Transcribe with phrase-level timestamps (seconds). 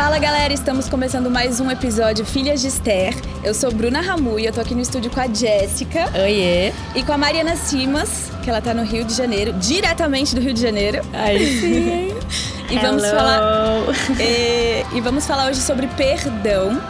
[0.00, 3.14] Fala galera, estamos começando mais um episódio Filhas de Esther.
[3.44, 6.72] Eu sou Bruna Ramu e eu tô aqui no estúdio com a Jéssica Oiê.
[6.94, 10.54] e com a Mariana Simas, que ela tá no Rio de Janeiro, diretamente do Rio
[10.54, 11.02] de Janeiro.
[11.12, 12.74] Aí sim.
[12.74, 13.14] E vamos Hello.
[13.14, 13.40] falar
[14.18, 16.80] e, e vamos falar hoje sobre perdão.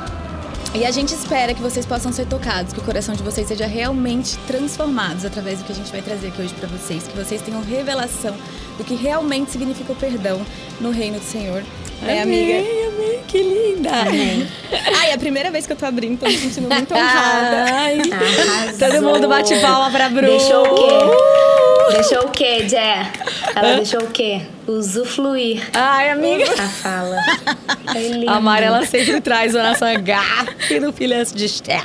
[0.73, 3.67] E a gente espera que vocês possam ser tocados, que o coração de vocês seja
[3.67, 7.43] realmente transformado através do que a gente vai trazer aqui hoje pra vocês, que vocês
[7.43, 8.37] tenham revelação
[8.79, 10.47] do que realmente significa o perdão
[10.81, 11.65] no reino do Senhor.
[12.07, 12.59] É, amiga?
[12.59, 13.90] Amei, amei, que linda.
[14.99, 17.64] Ai, é a primeira vez que eu tô abrindo, tô me sentindo muito honrada.
[17.73, 18.79] Ai, Arrasou.
[18.90, 20.26] todo mundo bate palma pra Bru.
[20.26, 21.93] Deixou o quê?
[21.93, 23.11] Deixou o quê, Jé?
[23.54, 24.43] Ela deixou o quê?
[24.67, 26.45] Usufluir Ai, amiga.
[26.53, 27.17] a fala.
[27.95, 28.31] Lindo.
[28.31, 31.82] A Mari, ela sempre traz o nosso gafe no Filhas de Esther.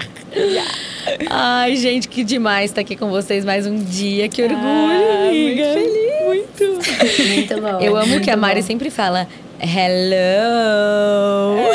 [1.29, 4.29] Ai, gente, que demais estar aqui com vocês mais um dia.
[4.29, 5.63] Que orgulho, Ah, muito amiga.
[5.73, 6.05] feliz.
[6.25, 7.25] Muito.
[7.33, 7.79] Muito bom.
[7.81, 8.67] Eu amo muito que a Mari bom.
[8.67, 9.27] sempre fala
[9.59, 11.55] hello.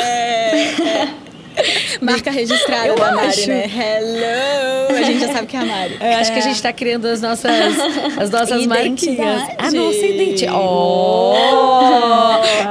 [2.01, 3.47] Marca registrada Eu da Mari, acho.
[3.49, 3.65] né?
[3.67, 4.80] Hello!
[4.97, 5.97] A gente já sabe que é a Mari.
[5.99, 7.51] Eu acho que a gente tá criando as nossas,
[8.17, 8.89] as nossas Identidade.
[8.89, 9.43] marquinhas.
[9.57, 10.57] A nossa identidade.
[10.57, 11.33] Oh!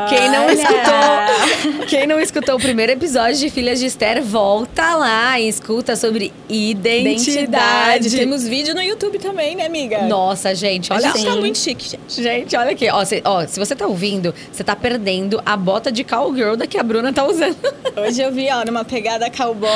[0.09, 0.53] Quem não Olha.
[0.55, 5.95] escutou, quem não escutou o primeiro episódio de Filhas de Esther, volta lá e escuta
[5.97, 7.31] sobre identidade.
[7.31, 8.11] Identidade.
[8.17, 10.03] Temos vídeo no YouTube também, né, amiga?
[10.03, 12.23] Nossa, gente, olha gente tá muito chique, gente.
[12.23, 12.89] Gente, olha aqui.
[12.91, 16.67] Ó, cê- ó, se você tá ouvindo, você tá perdendo a bota de cowgirl da
[16.67, 17.57] que a Bruna tá usando.
[17.97, 19.71] Hoje eu vi, ó, numa pegada cowboy.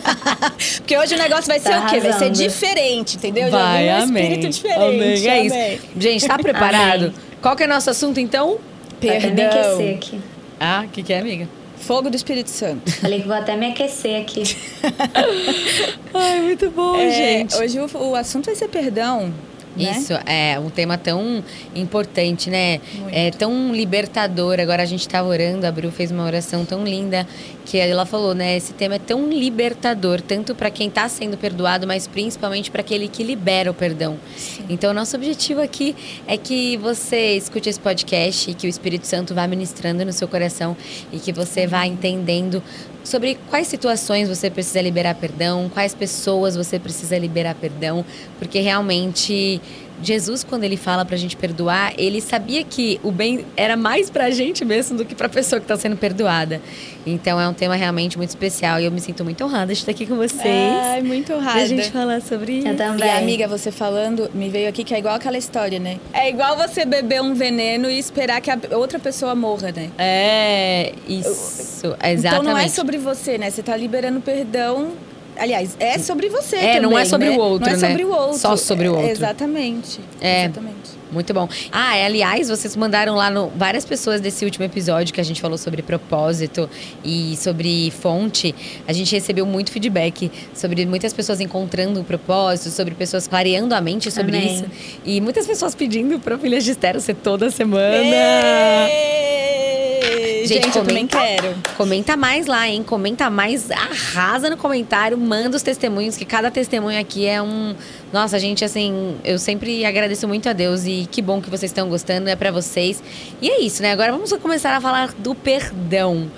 [0.78, 2.00] Porque hoje o negócio vai ser Tá o quê?
[2.00, 3.50] Vai ser diferente, entendeu?
[3.50, 4.22] Já Vai, vi um amém.
[4.24, 4.80] espírito diferente.
[4.82, 5.54] Amém, é isso.
[5.54, 5.80] amém.
[5.98, 7.02] Gente, tá preparado?
[7.04, 7.14] Amém.
[7.40, 8.48] Qual que é o nosso assunto, então?
[8.48, 8.58] Vou
[9.10, 9.46] até me Perdão.
[9.46, 10.20] aquecer aqui.
[10.58, 11.48] Ah, o que, que é, amiga?
[11.78, 12.90] Fogo do Espírito Santo.
[13.00, 14.42] Falei que vou até me aquecer aqui.
[16.12, 17.56] Ai, muito bom, É, gente.
[17.56, 19.32] Hoje o, o assunto vai ser perdão.
[19.76, 19.92] né?
[19.96, 21.42] Isso, é um tema tão
[21.74, 22.80] importante, né?
[22.94, 23.14] Muito.
[23.16, 24.60] É tão libertador.
[24.60, 27.26] Agora a gente tava orando, a Bru fez uma oração tão linda
[27.64, 28.56] que ela falou, né?
[28.56, 33.08] Esse tema é tão libertador, tanto para quem tá sendo perdoado, mas principalmente para aquele
[33.08, 34.18] que libera o perdão.
[34.68, 35.94] Então, nosso objetivo aqui
[36.26, 40.26] é que você escute esse podcast e que o Espírito Santo vá ministrando no seu
[40.26, 40.76] coração
[41.12, 42.62] e que você vá entendendo
[43.02, 48.04] sobre quais situações você precisa liberar perdão, quais pessoas você precisa liberar perdão,
[48.38, 49.60] porque realmente
[50.02, 54.30] Jesus, quando ele fala pra gente perdoar, ele sabia que o bem era mais pra
[54.30, 56.60] gente mesmo do que pra pessoa que tá sendo perdoada.
[57.06, 59.90] Então é um tema realmente muito especial e eu me sinto muito honrada de estar
[59.92, 60.42] aqui com vocês.
[60.44, 61.58] Ai, muito honrada.
[61.58, 62.68] Pra gente falar sobre isso.
[62.68, 63.10] Eu E também.
[63.10, 65.98] amiga, você falando, me veio aqui que é igual aquela história, né?
[66.12, 69.90] É igual você beber um veneno e esperar que a outra pessoa morra, né?
[69.98, 72.26] É, isso, exatamente.
[72.26, 73.50] Então não é sobre você, né?
[73.50, 74.92] Você tá liberando perdão.
[75.40, 77.36] Aliás, é sobre você É, não também, é sobre né?
[77.36, 77.88] o outro, Não é né?
[77.88, 78.38] sobre o outro.
[78.38, 79.08] Só sobre o outro.
[79.08, 80.00] É, exatamente.
[80.20, 80.44] É.
[80.44, 80.99] Exatamente.
[81.12, 81.48] Muito bom.
[81.72, 85.40] Ah, é, aliás, vocês mandaram lá no, várias pessoas desse último episódio que a gente
[85.40, 86.70] falou sobre propósito
[87.04, 88.54] e sobre fonte.
[88.86, 93.80] A gente recebeu muito feedback sobre muitas pessoas encontrando o propósito, sobre pessoas clareando a
[93.80, 94.54] mente sobre Amém.
[94.54, 94.64] isso.
[95.04, 97.96] E muitas pessoas pedindo para Filhas de Estero ser toda semana.
[98.90, 99.20] Ê!
[100.46, 101.54] Gente, eu também comenta- quero.
[101.76, 102.82] Comenta mais lá, hein?
[102.82, 107.74] Comenta mais, arrasa no comentário, manda os testemunhos, que cada testemunho aqui é um.
[108.12, 111.88] Nossa, gente, assim, eu sempre agradeço muito a Deus e que bom que vocês estão
[111.88, 113.02] gostando, é pra vocês.
[113.40, 113.92] E é isso, né?
[113.92, 116.30] Agora vamos começar a falar do perdão.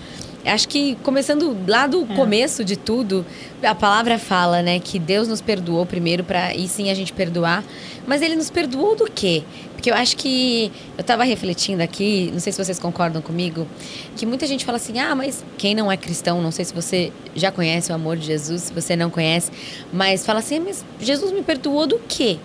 [0.45, 3.25] Acho que começando lá do começo de tudo,
[3.63, 7.63] a palavra fala, né, que Deus nos perdoou primeiro para e sim a gente perdoar.
[8.09, 9.45] Mas ele nos perdoou do quê?
[9.73, 13.69] Porque eu acho que eu tava refletindo aqui, não sei se vocês concordam comigo,
[14.17, 17.13] que muita gente fala assim: "Ah, mas quem não é cristão, não sei se você
[17.37, 19.53] já conhece o amor de Jesus, se você não conhece,
[19.93, 22.39] mas fala assim: "Mas Jesus me perdoou do quê?"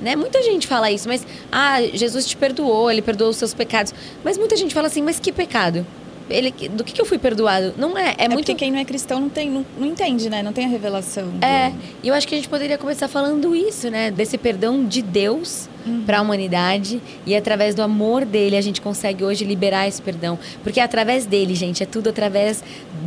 [0.00, 0.14] Né?
[0.16, 3.92] Muita gente fala isso, mas ah, Jesus te perdoou, ele perdoou os seus pecados.
[4.22, 5.84] Mas muita gente fala assim: "Mas que pecado?"
[6.30, 7.72] Ele, do que, que eu fui perdoado?
[7.78, 10.28] Não é, é, É, muito porque quem não é cristão não, tem, não, não entende,
[10.28, 10.42] né?
[10.42, 11.26] Não tem a revelação.
[11.26, 11.72] do- é,
[12.02, 14.10] e eu acho que a gente poderia começar falando isso, né?
[14.10, 15.68] Desse perdão de Deus
[16.06, 20.38] para a humanidade e através do amor dele a gente consegue hoje liberar esse perdão,
[20.62, 22.62] porque é através dele, gente, é tudo através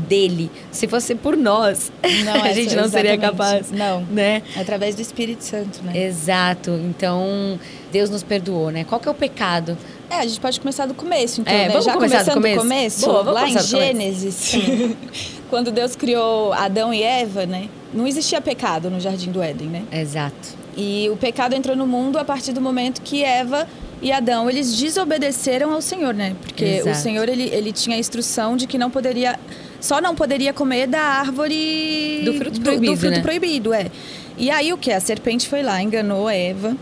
[0.07, 0.49] dele.
[0.71, 1.91] Se fosse por nós,
[2.25, 3.37] Não, a é gente só- não seria exatamente.
[3.37, 4.01] capaz, Não.
[4.03, 4.41] né?
[4.55, 5.97] Através do Espírito Santo, né?
[6.05, 6.71] Exato.
[6.71, 7.59] Então,
[7.91, 8.83] Deus nos perdoou, né?
[8.83, 9.77] Qual que é o pecado?
[10.09, 11.69] É, a gente pode começar do começo, então, É, né?
[11.69, 13.05] vamos Já começar do começando começo?
[13.05, 13.77] Boa, lá em do começo.
[13.77, 14.55] Gênesis,
[15.49, 17.69] quando Deus criou Adão e Eva, né?
[17.93, 19.83] Não existia pecado no Jardim do Éden, né?
[19.91, 20.60] Exato.
[20.75, 23.67] E o pecado entrou no mundo a partir do momento que Eva
[24.01, 26.35] e Adão, eles desobedeceram ao Senhor, né?
[26.41, 26.97] Porque o Exato.
[26.97, 29.39] Senhor, ele, ele tinha a instrução de que não poderia...
[29.79, 32.21] Só não poderia comer da árvore...
[32.23, 33.21] Do fruto do, proibido, fruto né?
[33.21, 33.91] proibido, é.
[34.37, 34.91] E aí o que?
[34.91, 36.75] A serpente foi lá, enganou Eva,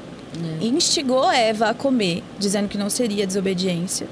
[0.61, 0.65] É.
[0.65, 4.07] instigou Eva a comer, dizendo que não seria desobediência.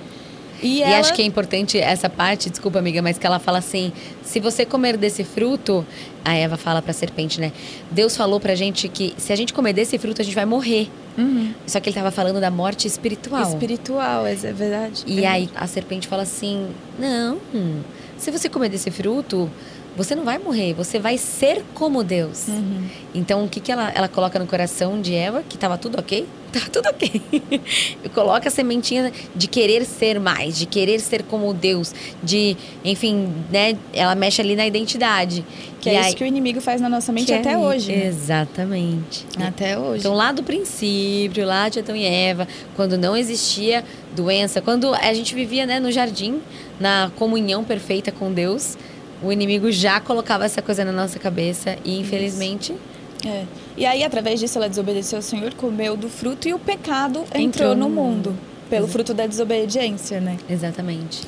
[0.61, 3.57] E E, ela- acho que é importante essa parte, desculpa, amiga, mas que ela fala
[3.59, 3.91] assim:
[4.23, 5.85] se você comer desse fruto,
[6.25, 7.51] a Eva fala pra serpente, né?
[7.91, 10.89] Deus falou pra gente que se a gente comer desse fruto, a gente vai morrer.
[11.65, 13.41] Só que ele tava falando da morte espiritual.
[13.41, 15.03] Espiritual, é verdade.
[15.07, 16.67] E aí a serpente fala assim:
[16.99, 17.37] Não,
[18.17, 19.49] se você comer desse fruto,
[19.95, 22.45] você não vai morrer, você vai ser como Deus.
[23.15, 25.43] Então o que, que ela, ela coloca no coração de Eva?
[25.47, 26.27] Que tava tudo ok?
[26.51, 27.21] Tava tudo ok.
[28.15, 33.77] coloca a sementinha de querer ser mais, de querer ser como Deus, de, enfim, né?
[33.93, 35.45] Ela mexe ali na identidade.
[35.81, 37.57] Que E é aí- isso que o inimigo faz na nossa mente que até é-
[37.57, 37.91] hoje.
[37.91, 38.05] né?
[38.07, 39.25] Exatamente.
[39.39, 39.99] Até hoje.
[39.99, 43.83] Então, lá do princípio, lá de Adão e Eva, quando não existia
[44.15, 46.39] doença, quando a gente vivia né, no jardim,
[46.79, 48.77] na comunhão perfeita com Deus,
[49.21, 52.73] o inimigo já colocava essa coisa na nossa cabeça e, infelizmente,
[53.25, 53.43] É.
[53.77, 57.41] E aí, através disso, ela desobedeceu ao Senhor, comeu do fruto e o pecado entrou,
[57.41, 58.35] Entrou no no mundo.
[58.69, 60.37] Pelo fruto da desobediência, né?
[60.49, 61.21] exatamente.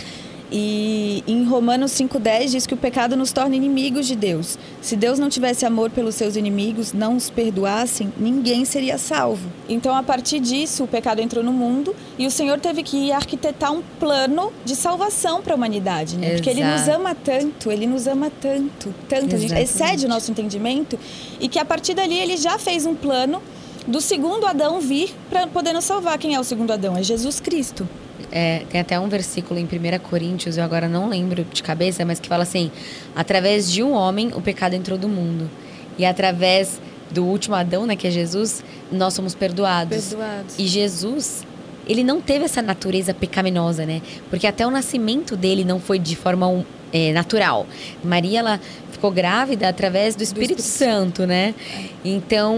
[0.52, 4.58] E em Romanos 5,10 diz que o pecado nos torna inimigos de Deus.
[4.82, 9.50] Se Deus não tivesse amor pelos seus inimigos, não os perdoassem, ninguém seria salvo.
[9.68, 13.72] Então, a partir disso, o pecado entrou no mundo e o Senhor teve que arquitetar
[13.72, 16.34] um plano de salvação para a humanidade, né?
[16.34, 19.70] Porque Ele nos ama tanto, Ele nos ama tanto, tanto, a gente Exatamente.
[19.70, 20.98] excede o nosso entendimento
[21.40, 23.42] e que a partir dali Ele já fez um plano
[23.88, 26.18] do segundo Adão vir para poder nos salvar.
[26.18, 26.98] Quem é o segundo Adão?
[26.98, 27.88] É Jesus Cristo.
[28.32, 32.20] É, tem até um versículo em 1 Coríntios, eu agora não lembro de cabeça, mas
[32.20, 32.72] que fala assim:
[33.16, 35.50] através de um homem o pecado entrou do mundo.
[35.98, 36.80] E através
[37.12, 40.10] do último Adão, né, que é Jesus, nós somos perdoados.
[40.10, 40.56] Perdoados.
[40.58, 41.44] E Jesus,
[41.88, 44.02] ele não teve essa natureza pecaminosa, né?
[44.30, 47.66] Porque até o nascimento dele não foi de forma é, natural.
[48.04, 48.60] Maria, ela
[48.92, 51.56] ficou grávida através do Espírito, Espírito Santo, né?
[52.04, 52.58] Então,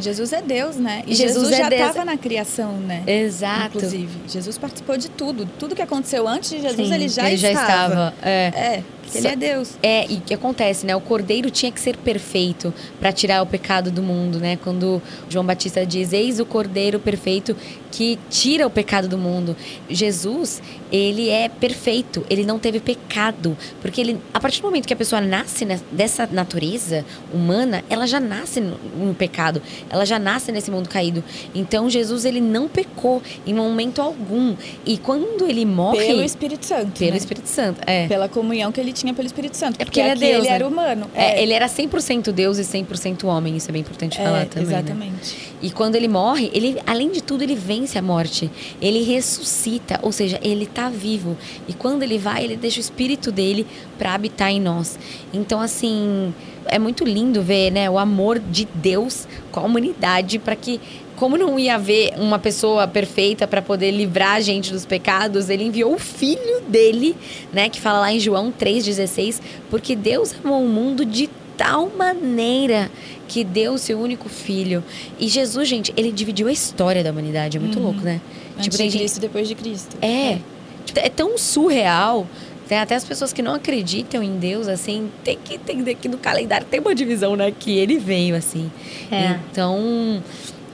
[0.00, 1.02] Jesus é Deus, né?
[1.06, 3.02] E Jesus Jesus, é já estava na criação, né?
[3.06, 3.78] exato.
[3.78, 5.46] Inclusive, Jesus participou de tudo.
[5.58, 8.14] Tudo que aconteceu antes de Jesus, Sim, ele já ele já estava.
[8.22, 8.52] É.
[8.54, 8.82] É,
[9.14, 9.70] ele é Deus.
[9.82, 10.94] É, e o que acontece, né?
[10.94, 14.58] O cordeiro tinha que ser perfeito para tirar o pecado do mundo, né?
[14.62, 17.56] Quando João Batista diz: Eis o cordeiro perfeito
[17.90, 19.56] que tira o pecado do mundo.
[19.88, 20.62] Jesus,
[20.92, 23.56] ele é perfeito, ele não teve pecado.
[23.80, 28.06] Porque ele, a partir do momento que a pessoa nasce ne- dessa natureza humana, ela
[28.06, 28.60] já nasce
[28.96, 31.22] no, no pecado, ela já nasce nesse mundo caído.
[31.54, 34.54] Então, Jesus, ele não pecou em momento algum.
[34.84, 36.06] E quando ele morre.
[36.06, 36.98] Pelo Espírito Santo.
[36.98, 37.16] pelo né?
[37.16, 37.80] Espírito Santo.
[37.86, 38.06] É.
[38.06, 39.76] Pela comunhão que ele tinha pelo Espírito Santo.
[39.80, 40.54] É porque ele é Deus, ele né?
[40.54, 41.10] era humano.
[41.14, 44.68] É, ele era 100% Deus e 100% homem, isso é bem importante falar É, também.
[44.68, 44.78] né?
[44.78, 45.36] Exatamente.
[45.62, 48.50] E quando ele morre, ele, além de tudo, ele vence a morte.
[48.80, 51.36] Ele ressuscita, ou seja, ele tá vivo.
[51.66, 53.66] E quando ele vai, ele deixa o espírito dele
[53.98, 54.98] para habitar em nós.
[55.32, 56.32] Então, assim,
[56.66, 60.80] é muito lindo ver, né, o amor de Deus com a humanidade para que
[61.16, 65.64] como não ia haver uma pessoa perfeita para poder livrar a gente dos pecados, ele
[65.64, 67.16] enviou o filho dele,
[67.52, 69.40] né, que fala lá em João 3:16,
[69.70, 72.90] porque Deus amou o mundo de tal maneira
[73.26, 74.84] que deu o seu único filho.
[75.18, 77.56] E Jesus, gente, ele dividiu a história da humanidade.
[77.56, 78.20] É muito louco, né?
[78.58, 79.96] Antes tem de gente- Cristo depois de Cristo.
[80.02, 80.38] É.
[80.84, 82.26] Tipo, É tão surreal.
[82.68, 86.18] Tem até as pessoas que não acreditam em Deus, assim, tem que entender que no
[86.18, 87.52] calendário tem uma divisão, né?
[87.56, 88.70] Que ele veio, assim.
[89.10, 89.38] É.
[89.50, 90.22] Então,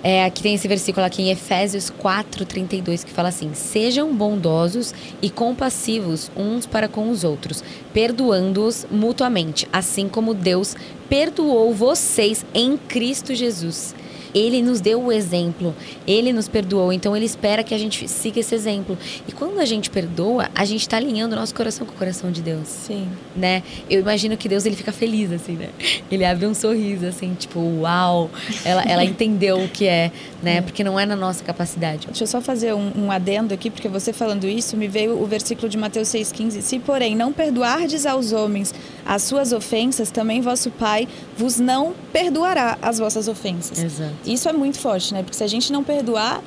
[0.03, 4.93] é, aqui tem esse versículo aqui em Efésios 4, 32, que fala assim: Sejam bondosos
[5.21, 7.63] e compassivos uns para com os outros,
[7.93, 10.75] perdoando-os mutuamente, assim como Deus
[11.09, 13.95] perdoou vocês em Cristo Jesus.
[14.35, 15.75] Ele nos deu o exemplo,
[16.07, 18.97] ele nos perdoou, então ele espera que a gente siga esse exemplo.
[19.29, 22.31] E quando a gente perdoa, a gente está alinhando o nosso coração com o coração
[22.31, 23.09] de Deus Sim.
[23.37, 23.63] né?
[23.89, 25.69] Eu imagino que Deus ele fica feliz assim, né?
[26.11, 28.31] Ele abre um sorriso assim, tipo, uau,
[28.65, 30.11] ela, ela entendeu o que é,
[30.43, 30.61] né?
[30.63, 32.07] Porque não é na nossa capacidade.
[32.07, 35.27] Deixa eu só fazer um, um adendo aqui, porque você falando isso, me veio o
[35.27, 36.61] versículo de Mateus 6,15.
[36.61, 38.75] Se, porém, não perdoardes aos homens
[39.05, 43.83] as suas ofensas, também vosso Pai vos não perdoará as vossas ofensas.
[43.83, 44.15] Exato.
[44.27, 45.23] Isso é muito forte, né?
[45.23, 46.43] Porque se a gente não perdoar,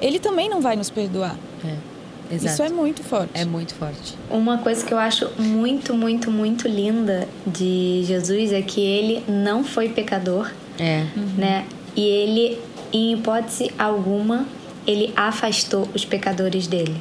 [0.00, 1.36] ele também não vai nos perdoar.
[1.64, 2.34] É.
[2.34, 2.52] Exato.
[2.52, 3.30] Isso é muito forte.
[3.34, 4.14] É muito forte.
[4.30, 9.64] Uma coisa que eu acho muito, muito, muito linda de Jesus é que ele não
[9.64, 11.06] foi pecador, É.
[11.38, 11.64] né?
[11.96, 12.58] E ele,
[12.92, 14.46] em hipótese alguma,
[14.86, 16.96] ele afastou os pecadores dele.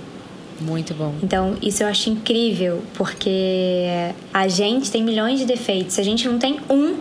[0.61, 1.13] Muito bom.
[1.21, 3.85] Então, isso eu acho incrível, porque
[4.33, 5.93] a gente tem milhões de defeitos.
[5.95, 6.95] Se a gente não tem um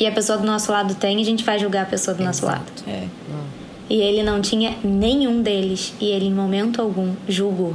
[0.00, 2.46] e a pessoa do nosso lado tem, a gente vai julgar a pessoa do nosso
[2.46, 2.64] lado.
[2.88, 3.04] É.
[3.90, 7.74] E ele não tinha nenhum deles, e ele em momento algum julgou.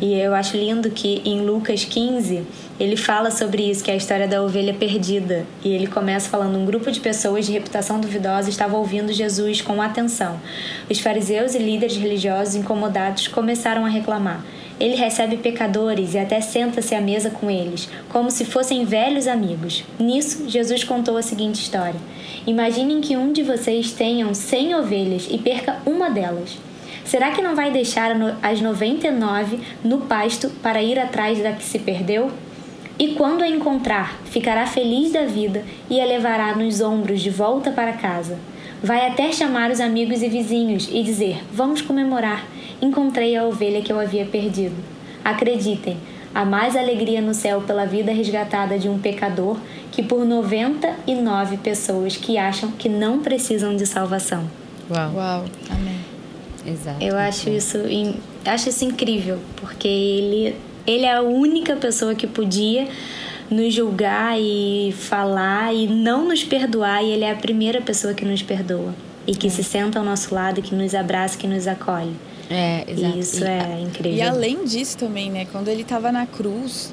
[0.00, 2.42] E eu acho lindo que em Lucas 15
[2.78, 5.46] ele fala sobre isso, que é a história da ovelha perdida.
[5.64, 9.80] E ele começa falando: um grupo de pessoas de reputação duvidosa estava ouvindo Jesus com
[9.80, 10.38] atenção.
[10.90, 14.44] Os fariseus e líderes religiosos incomodados começaram a reclamar.
[14.80, 19.84] Ele recebe pecadores e até senta-se à mesa com eles, como se fossem velhos amigos.
[19.98, 22.00] Nisso, Jesus contou a seguinte história:
[22.46, 26.58] Imaginem que um de vocês tenha cem ovelhas e perca uma delas.
[27.04, 31.78] Será que não vai deixar as 99 no pasto para ir atrás da que se
[31.78, 32.30] perdeu?
[32.98, 37.70] E quando a encontrar, ficará feliz da vida e a levará nos ombros de volta
[37.70, 38.38] para casa.
[38.84, 42.46] Vai até chamar os amigos e vizinhos e dizer: Vamos comemorar,
[42.82, 44.76] encontrei a ovelha que eu havia perdido.
[45.24, 45.96] Acreditem,
[46.34, 49.56] há mais alegria no céu pela vida resgatada de um pecador
[49.90, 54.44] que por 99 pessoas que acham que não precisam de salvação.
[54.90, 55.12] Uau.
[55.14, 55.44] Uau.
[55.70, 56.00] Amém.
[56.66, 57.02] Exato.
[57.02, 57.78] Eu acho isso,
[58.44, 62.86] acho isso incrível, porque ele, ele é a única pessoa que podia
[63.50, 68.24] nos julgar e falar e não nos perdoar, e ele é a primeira pessoa que
[68.24, 68.94] nos perdoa
[69.26, 69.50] e que é.
[69.50, 72.14] se senta ao nosso lado, que nos abraça, que nos acolhe.
[72.50, 73.16] É, exato.
[73.16, 74.18] E isso e, é incrível.
[74.18, 76.92] E além disso também, né, quando ele estava na cruz,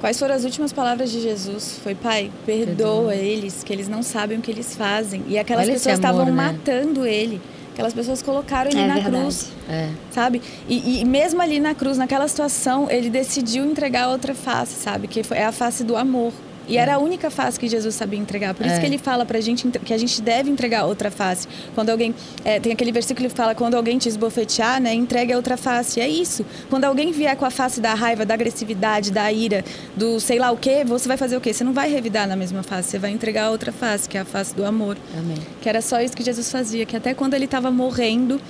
[0.00, 1.80] quais foram as últimas palavras de Jesus?
[1.82, 3.14] Foi, Pai, perdoa, perdoa.
[3.14, 5.24] eles, que eles não sabem o que eles fazem.
[5.28, 6.32] E aquelas Olha pessoas estavam né?
[6.32, 7.40] matando ele.
[7.78, 9.16] Aquelas pessoas colocaram ele é na verdade.
[9.18, 9.90] cruz, é.
[10.10, 10.42] sabe?
[10.68, 15.06] E, e, mesmo ali na cruz, naquela situação, ele decidiu entregar outra face, sabe?
[15.06, 16.32] Que é a face do amor.
[16.68, 18.54] E era a única face que Jesus sabia entregar.
[18.54, 18.80] Por isso é.
[18.80, 21.48] que ele fala pra gente que a gente deve entregar outra face.
[21.74, 22.14] Quando alguém.
[22.44, 24.92] É, tem aquele versículo que fala: quando alguém te esbofetear, né?
[24.92, 25.98] Entregue a outra face.
[25.98, 26.44] E é isso.
[26.68, 29.64] Quando alguém vier com a face da raiva, da agressividade, da ira,
[29.96, 31.52] do sei lá o quê, você vai fazer o quê?
[31.52, 32.90] Você não vai revidar na mesma face.
[32.90, 34.98] Você vai entregar a outra face, que é a face do amor.
[35.16, 35.38] Amém.
[35.60, 36.84] Que era só isso que Jesus fazia.
[36.84, 38.40] Que até quando ele estava morrendo,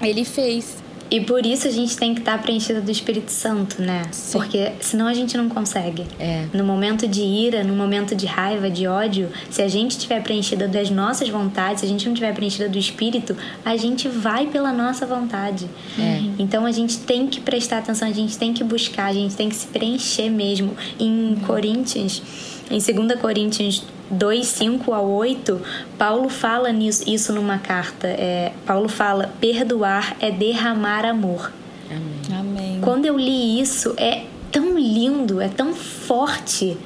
[0.00, 0.87] ele fez.
[1.10, 4.02] E por isso a gente tem que estar preenchida do Espírito Santo, né?
[4.10, 4.38] Sim.
[4.38, 6.04] Porque senão a gente não consegue.
[6.18, 6.46] É.
[6.52, 10.68] No momento de ira, no momento de raiva, de ódio, se a gente estiver preenchida
[10.68, 14.72] das nossas vontades, se a gente não estiver preenchida do Espírito, a gente vai pela
[14.72, 15.68] nossa vontade.
[15.98, 16.20] É.
[16.38, 19.48] Então a gente tem que prestar atenção, a gente tem que buscar, a gente tem
[19.48, 20.76] que se preencher mesmo.
[20.98, 21.36] Em.
[21.46, 22.22] Coríntios,
[22.70, 25.60] em 2 Coríntios 2, 5 a 8,
[25.96, 28.06] Paulo fala nisso, isso numa carta.
[28.06, 31.52] É, Paulo fala: perdoar é derramar amor.
[31.90, 32.38] Amém.
[32.40, 32.80] Amém.
[32.80, 36.76] Quando eu li isso, é tão lindo, é tão forte.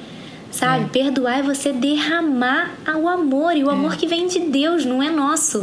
[0.51, 0.85] Sabe?
[0.85, 0.87] É.
[0.87, 3.57] Perdoar é você derramar o amor.
[3.57, 3.73] E o é.
[3.73, 5.59] amor que vem de Deus, não é nosso.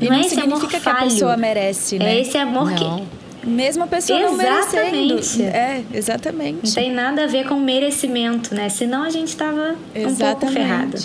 [0.00, 0.68] Não, não é esse amor falho.
[0.68, 2.16] que a pessoa merece, né?
[2.16, 2.76] É esse amor não.
[2.76, 3.04] que
[3.46, 4.94] mesmo a pessoa exatamente.
[4.96, 5.48] não merecendo.
[5.48, 6.66] É, exatamente.
[6.66, 8.68] Não tem nada a ver com merecimento, né?
[8.68, 10.98] Senão a gente estava um pouco ferrado.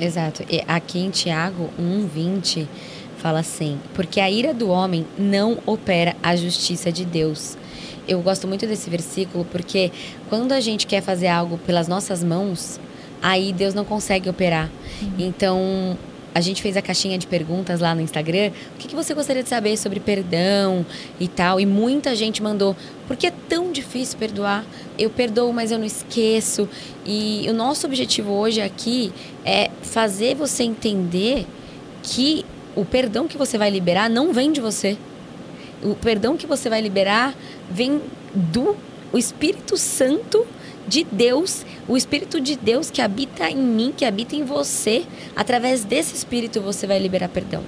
[0.00, 0.44] Exato.
[0.50, 2.66] E aqui em Tiago 1:20
[3.18, 7.56] fala assim: "Porque a ira do homem não opera a justiça de Deus."
[8.06, 9.90] Eu gosto muito desse versículo porque
[10.28, 12.78] quando a gente quer fazer algo pelas nossas mãos,
[13.20, 14.70] aí Deus não consegue operar.
[15.02, 15.10] Uhum.
[15.18, 15.98] Então,
[16.36, 18.50] a gente fez a caixinha de perguntas lá no Instagram.
[18.74, 20.84] O que, que você gostaria de saber sobre perdão
[21.18, 21.58] e tal?
[21.58, 22.76] E muita gente mandou.
[23.08, 24.62] Por que é tão difícil perdoar?
[24.98, 26.68] Eu perdoo, mas eu não esqueço.
[27.06, 29.14] E o nosso objetivo hoje aqui
[29.46, 31.46] é fazer você entender
[32.02, 34.98] que o perdão que você vai liberar não vem de você.
[35.82, 37.34] O perdão que você vai liberar
[37.70, 37.98] vem
[38.34, 38.76] do
[39.10, 40.46] o Espírito Santo
[40.86, 45.04] de Deus, o Espírito de Deus que habita em mim, que habita em você.
[45.34, 47.62] Através desse Espírito você vai liberar perdão.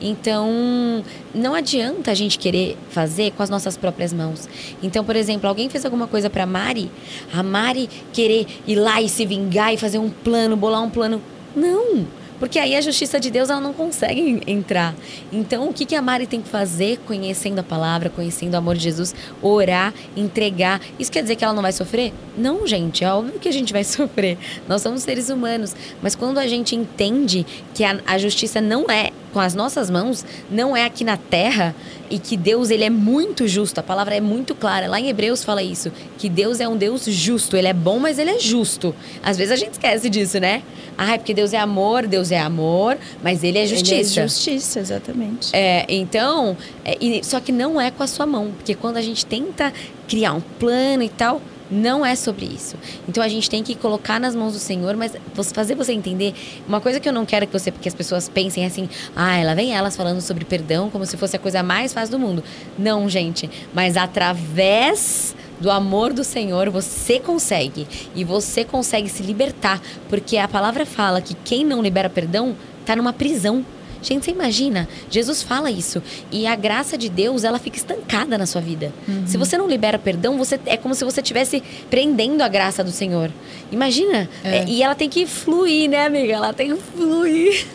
[0.00, 1.04] Então,
[1.34, 4.48] não adianta a gente querer fazer com as nossas próprias mãos.
[4.82, 6.90] Então, por exemplo, alguém fez alguma coisa para Mari,
[7.32, 11.22] a Mari querer ir lá e se vingar e fazer um plano, bolar um plano.
[11.54, 12.23] Não!
[12.38, 14.94] Porque aí a justiça de Deus ela não consegue entrar.
[15.32, 18.76] Então, o que, que a Mari tem que fazer conhecendo a palavra, conhecendo o amor
[18.76, 19.14] de Jesus?
[19.42, 20.80] Orar, entregar.
[20.98, 22.12] Isso quer dizer que ela não vai sofrer?
[22.36, 23.04] Não, gente.
[23.04, 24.38] É óbvio que a gente vai sofrer.
[24.68, 25.74] Nós somos seres humanos.
[26.02, 30.24] Mas quando a gente entende que a, a justiça não é com as nossas mãos,
[30.48, 31.74] não é aqui na terra
[32.08, 33.80] e que Deus ele é muito justo.
[33.80, 34.86] A palavra é muito clara.
[34.86, 37.56] Lá em Hebreus fala isso, que Deus é um Deus justo.
[37.56, 38.94] Ele é bom, mas ele é justo.
[39.24, 40.62] Às vezes a gente esquece disso, né?
[40.96, 44.20] Ah, é porque Deus é amor, Deus é amor, mas ele é justiça.
[44.20, 45.50] Ele é justiça, exatamente.
[45.52, 49.02] É, então, é, e, só que não é com a sua mão, porque quando a
[49.02, 49.72] gente tenta
[50.06, 52.76] criar um plano e tal, não é sobre isso.
[53.08, 55.16] Então a gente tem que colocar nas mãos do Senhor, mas
[55.52, 56.34] fazer você entender
[56.68, 59.54] uma coisa que eu não quero que você, porque as pessoas pensem assim, ah, ela
[59.54, 62.44] vem elas falando sobre perdão como se fosse a coisa mais fácil do mundo.
[62.78, 67.86] Não, gente, mas através do amor do Senhor, você consegue.
[68.14, 69.80] E você consegue se libertar.
[70.08, 73.64] Porque a palavra fala que quem não libera perdão está numa prisão.
[74.04, 74.86] Gente, você imagina?
[75.10, 76.02] Jesus fala isso.
[76.30, 78.92] E a graça de Deus, ela fica estancada na sua vida.
[79.08, 79.26] Uhum.
[79.26, 82.90] Se você não libera perdão, você é como se você estivesse prendendo a graça do
[82.90, 83.30] Senhor.
[83.72, 84.28] Imagina.
[84.44, 84.58] É.
[84.58, 86.34] É, e ela tem que fluir, né, amiga?
[86.34, 87.66] Ela tem que fluir.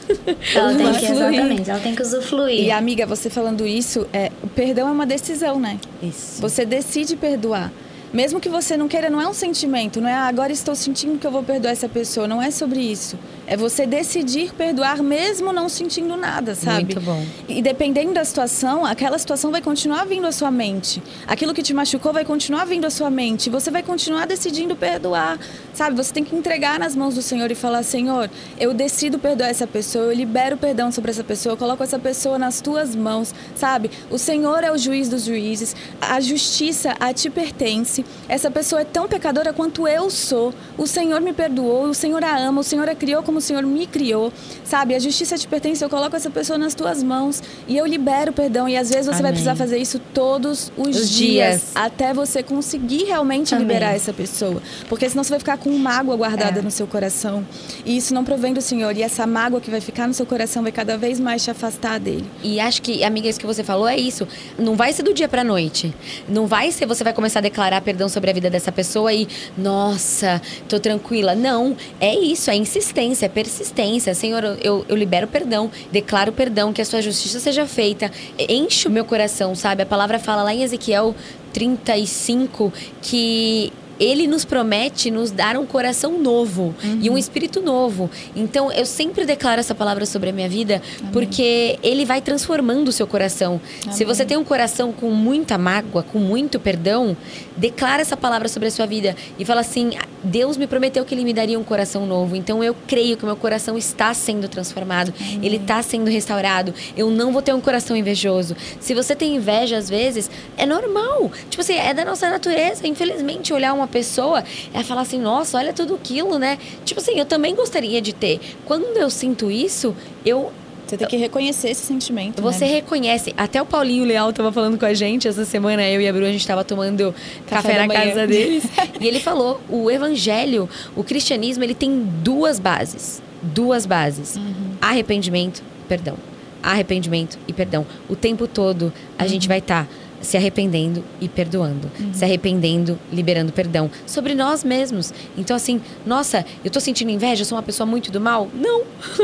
[0.55, 2.65] Ela tem que, exatamente, ela tem que usufruir.
[2.65, 5.79] E, amiga, você falando isso, é, perdão é uma decisão, né?
[6.01, 6.39] Isso.
[6.41, 7.71] Você decide perdoar.
[8.11, 11.19] Mesmo que você não queira, não é um sentimento, não é ah, agora estou sentindo
[11.19, 13.19] que eu vou perdoar essa pessoa, não é sobre isso.
[13.51, 16.93] É você decidir perdoar mesmo não sentindo nada, sabe?
[16.93, 17.25] Muito bom.
[17.47, 21.01] E dependendo da situação, aquela situação vai continuar vindo à sua mente.
[21.25, 23.49] Aquilo que te machucou vai continuar vindo à sua mente.
[23.49, 25.39] Você vai continuar decidindo perdoar,
[25.73, 25.95] sabe?
[25.97, 28.29] Você tem que entregar nas mãos do Senhor e falar: Senhor,
[28.59, 32.37] eu decido perdoar essa pessoa, eu libero perdão sobre essa pessoa, eu coloco essa pessoa
[32.37, 33.89] nas tuas mãos, sabe?
[34.11, 38.05] O Senhor é o juiz dos juízes, a justiça a ti pertence.
[38.27, 40.53] Essa pessoa é tão pecadora quanto eu sou.
[40.77, 43.63] O Senhor me perdoou, o Senhor a ama, o Senhor a criou como o Senhor
[43.63, 44.31] me criou,
[44.63, 44.93] sabe?
[44.95, 48.69] A justiça te pertence, eu coloco essa pessoa nas tuas mãos e eu libero perdão.
[48.69, 49.23] E às vezes você Amém.
[49.23, 51.71] vai precisar fazer isso todos os, Os dias, dias.
[51.75, 53.65] até você conseguir realmente Amém.
[53.67, 54.61] liberar essa pessoa.
[54.87, 56.61] Porque senão você vai ficar com mágoa guardada É.
[56.61, 57.45] no seu coração.
[57.85, 58.95] E isso não provém do Senhor.
[58.95, 61.99] E essa mágoa que vai ficar no seu coração vai cada vez mais te afastar
[61.99, 62.25] dele.
[62.43, 64.27] E acho que, amiga, isso que você falou é isso.
[64.57, 65.93] Não vai ser do dia pra noite.
[66.27, 69.27] Não vai ser você vai começar a declarar perdão sobre a vida dessa pessoa e,
[69.57, 71.35] nossa, tô tranquila.
[71.35, 74.13] Não, é isso, é insistência, é persistência.
[74.13, 78.11] Senhor, eu, eu libero perdão, declaro perdão, que a sua justiça seja feita.
[78.37, 79.83] Enche o meu coração, sabe?
[79.83, 81.15] A palavra fala lá em Ezequiel
[81.53, 82.71] 35
[83.01, 88.09] que ele nos promete nos dar um coração novo e um espírito novo.
[88.35, 92.91] Então, eu sempre declaro essa palavra sobre a minha vida, porque ele vai transformando o
[92.91, 93.59] seu coração.
[93.91, 97.15] Se você tem um coração com muita mágoa, com muito perdão,
[97.57, 99.91] declara essa palavra sobre a sua vida e fala assim:
[100.23, 102.35] Deus me prometeu que ele me daria um coração novo.
[102.35, 106.73] Então, eu creio que meu coração está sendo transformado, ele está sendo restaurado.
[106.95, 108.55] Eu não vou ter um coração invejoso.
[108.79, 111.31] Se você tem inveja, às vezes, é normal.
[111.49, 114.43] Tipo assim, é da nossa natureza, infelizmente, olhar uma pessoa
[114.73, 116.57] é falar assim, nossa, olha tudo aquilo, né?
[116.85, 118.39] Tipo assim, eu também gostaria de ter.
[118.65, 120.51] Quando eu sinto isso, eu
[120.87, 122.41] Você tem que reconhecer esse sentimento.
[122.41, 122.71] você né?
[122.75, 123.33] reconhece.
[123.37, 126.25] Até o Paulinho Leal tava falando com a gente essa semana, eu e a Bru,
[126.25, 127.13] a gente tava tomando
[127.47, 128.01] café, Café na manhã.
[128.05, 128.63] casa deles.
[128.99, 133.21] e ele falou: o evangelho, o cristianismo, ele tem duas bases.
[133.41, 134.71] Duas bases: Uhum.
[134.81, 136.15] arrependimento, perdão.
[136.61, 137.85] Arrependimento e perdão.
[138.09, 139.87] O tempo todo a gente vai estar.
[140.21, 141.89] Se arrependendo e perdoando.
[142.13, 143.89] Se arrependendo, liberando perdão.
[144.05, 145.13] Sobre nós mesmos.
[145.37, 148.49] Então, assim, nossa, eu tô sentindo inveja, eu sou uma pessoa muito do mal?
[148.53, 148.83] Não.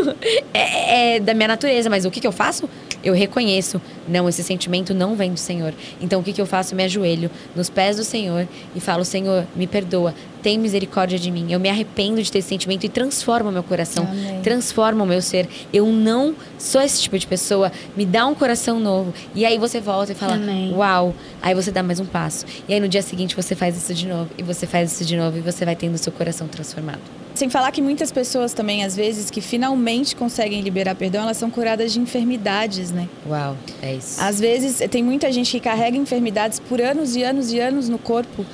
[0.53, 2.69] é, é da minha natureza, mas o que, que eu faço?
[3.03, 5.73] Eu reconheço, não, esse sentimento não vem do Senhor.
[6.01, 6.73] Então, o que, que eu faço?
[6.73, 10.13] Eu me ajoelho nos pés do Senhor e falo: Senhor, me perdoa,
[10.45, 11.51] tem misericórdia de mim.
[11.51, 14.41] Eu me arrependo de ter esse sentimento e transforma o meu coração, Amém.
[14.43, 15.49] transforma o meu ser.
[15.73, 19.11] Eu não sou esse tipo de pessoa, me dá um coração novo.
[19.33, 20.71] E aí você volta e fala: Amém.
[20.71, 21.15] Uau!
[21.41, 22.45] Aí você dá mais um passo.
[22.69, 25.17] E aí no dia seguinte você faz isso de novo, e você faz isso de
[25.17, 27.01] novo, e você vai tendo o seu coração transformado.
[27.33, 31.49] Sem falar que muitas pessoas também, às vezes, que finalmente conseguem liberar perdão, elas são
[31.49, 33.09] curadas de enfermidades, né?
[33.27, 34.21] Uau, é isso.
[34.21, 37.97] Às vezes, tem muita gente que carrega enfermidades por anos e anos e anos no
[37.97, 38.45] corpo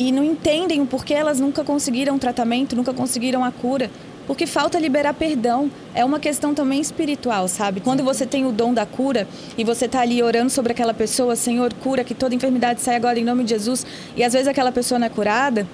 [0.00, 3.90] e não entendem o porquê elas nunca conseguiram tratamento, nunca conseguiram a cura.
[4.26, 5.70] Porque falta liberar perdão.
[5.94, 7.80] É uma questão também espiritual, sabe?
[7.80, 11.36] Quando você tem o dom da cura e você tá ali orando sobre aquela pessoa,
[11.36, 13.84] Senhor, cura, que toda enfermidade saia agora em nome de Jesus,
[14.16, 15.66] e às vezes aquela pessoa não é curada,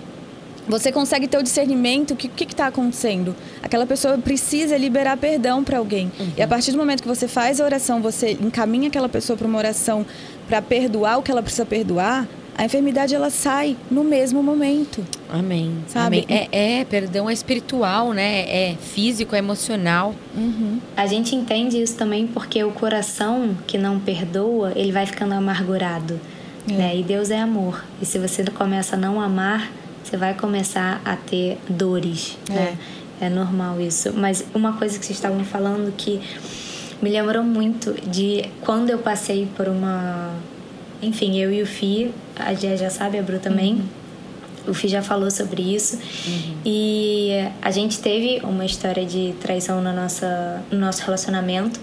[0.68, 3.36] você consegue ter o discernimento que o que está acontecendo.
[3.62, 6.10] Aquela pessoa precisa liberar perdão para alguém.
[6.36, 9.46] E a partir do momento que você faz a oração, você encaminha aquela pessoa para
[9.46, 10.04] uma oração
[10.48, 15.04] para perdoar o que ela precisa perdoar, a enfermidade ela sai no mesmo momento.
[15.28, 15.76] Amém.
[15.86, 16.24] Sabe?
[16.26, 16.48] Amém.
[16.50, 18.48] É, é, perdão é espiritual, né?
[18.48, 20.14] É físico, é emocional.
[20.96, 26.18] A gente entende isso também porque o coração que não perdoa, ele vai ficando amargurado.
[26.68, 26.72] É.
[26.72, 26.96] Né?
[26.96, 27.84] E Deus é amor.
[28.00, 29.70] E se você começa a não amar,
[30.02, 32.38] você vai começar a ter dores.
[32.48, 32.78] Né?
[33.20, 34.14] É normal isso.
[34.14, 36.22] Mas uma coisa que vocês estavam falando que
[37.02, 40.30] me lembrou muito de quando eu passei por uma.
[41.02, 43.82] Enfim, eu e o Fi, a Gia já sabe, a Bru também.
[44.66, 45.98] O Fi já falou sobre isso.
[46.64, 47.30] E
[47.62, 51.78] a gente teve uma história de traição na nossa, no nosso relacionamento.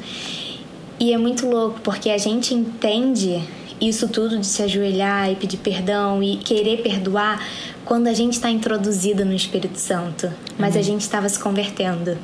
[1.00, 3.42] E é muito louco, porque a gente entende
[3.82, 7.46] isso tudo de se ajoelhar e pedir perdão e querer perdoar
[7.84, 10.32] quando a gente está introduzida no Espírito Santo.
[10.58, 12.18] Mas a gente estava se convertendo.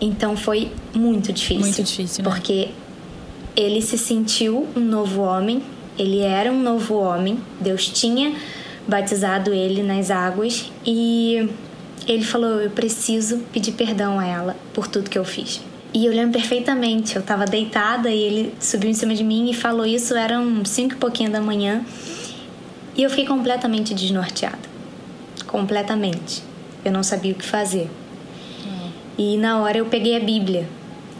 [0.00, 1.60] Então foi muito difícil.
[1.60, 2.30] Muito difícil, né?
[2.30, 2.68] Porque
[3.56, 5.62] ele se sentiu um novo homem,
[5.98, 8.34] ele era um novo homem, Deus tinha
[8.86, 11.50] batizado ele nas águas e
[12.06, 15.60] ele falou: Eu preciso pedir perdão a ela por tudo que eu fiz.
[15.92, 19.54] E eu lembro perfeitamente, eu tava deitada e ele subiu em cima de mim e
[19.54, 21.84] falou isso, eram cinco e pouquinho da manhã.
[22.96, 24.68] E eu fiquei completamente desnorteada.
[25.46, 26.42] Completamente.
[26.84, 27.90] Eu não sabia o que fazer.
[29.16, 30.68] E na hora eu peguei a Bíblia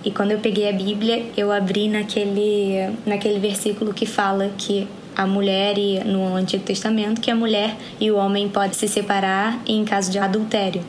[0.05, 5.27] E quando eu peguei a Bíblia, eu abri naquele, naquele versículo que fala que a
[5.27, 9.85] mulher e no Antigo Testamento que a mulher e o homem podem se separar em
[9.85, 10.85] caso de adultério.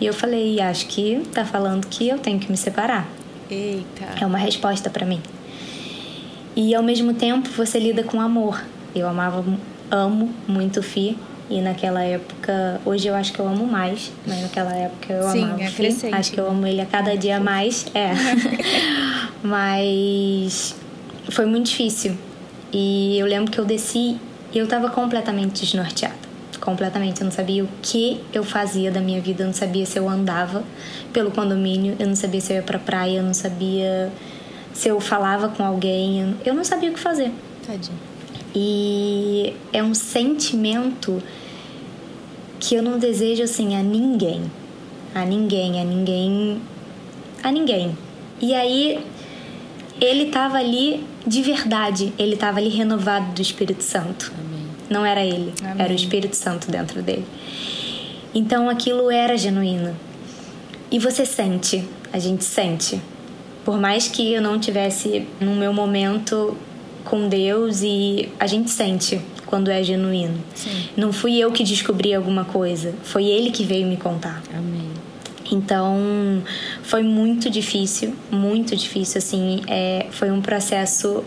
[0.00, 3.06] E eu falei, acho que tá falando que eu tenho que me separar.
[3.50, 4.06] Eita.
[4.20, 5.20] É uma resposta para mim.
[6.56, 8.64] E ao mesmo tempo você lida com amor.
[8.94, 9.44] Eu amava,
[9.90, 11.16] amo muito o Fi.
[11.50, 15.44] E naquela época, hoje eu acho que eu amo mais, mas naquela época eu Sim,
[15.44, 16.50] amava é crescente, Acho que eu né?
[16.50, 17.86] amo ele a cada dia mais.
[17.94, 18.10] É.
[19.42, 20.74] mas
[21.30, 22.16] foi muito difícil.
[22.70, 24.18] E eu lembro que eu desci
[24.52, 26.28] e eu tava completamente desnorteada.
[26.60, 27.20] Completamente.
[27.20, 29.42] Eu não sabia o que eu fazia da minha vida.
[29.42, 30.62] Eu não sabia se eu andava
[31.12, 31.96] pelo condomínio.
[31.98, 33.18] Eu não sabia se eu ia pra praia.
[33.18, 34.12] Eu não sabia
[34.74, 36.36] se eu falava com alguém.
[36.44, 37.32] Eu não sabia o que fazer.
[37.66, 37.96] Tadinho.
[38.54, 41.22] E é um sentimento
[42.68, 44.42] que eu não desejo assim a ninguém.
[45.14, 46.60] A ninguém, a ninguém.
[47.42, 47.96] A ninguém.
[48.42, 49.02] E aí
[49.98, 54.30] ele tava ali de verdade, ele tava ali renovado do Espírito Santo.
[54.38, 54.66] Amém.
[54.90, 55.76] Não era ele, Amém.
[55.78, 57.24] era o Espírito Santo dentro dele.
[58.34, 59.96] Então aquilo era genuíno.
[60.90, 63.00] E você sente, a gente sente.
[63.64, 66.54] Por mais que eu não tivesse no meu momento
[67.02, 69.18] com Deus e a gente sente
[69.48, 70.38] quando é genuíno.
[70.54, 70.88] Sim.
[70.96, 74.42] Não fui eu que descobri alguma coisa, foi ele que veio me contar.
[74.54, 74.88] Amém.
[75.50, 75.96] Então
[76.82, 79.62] foi muito difícil, muito difícil assim.
[79.66, 81.24] É, foi um processo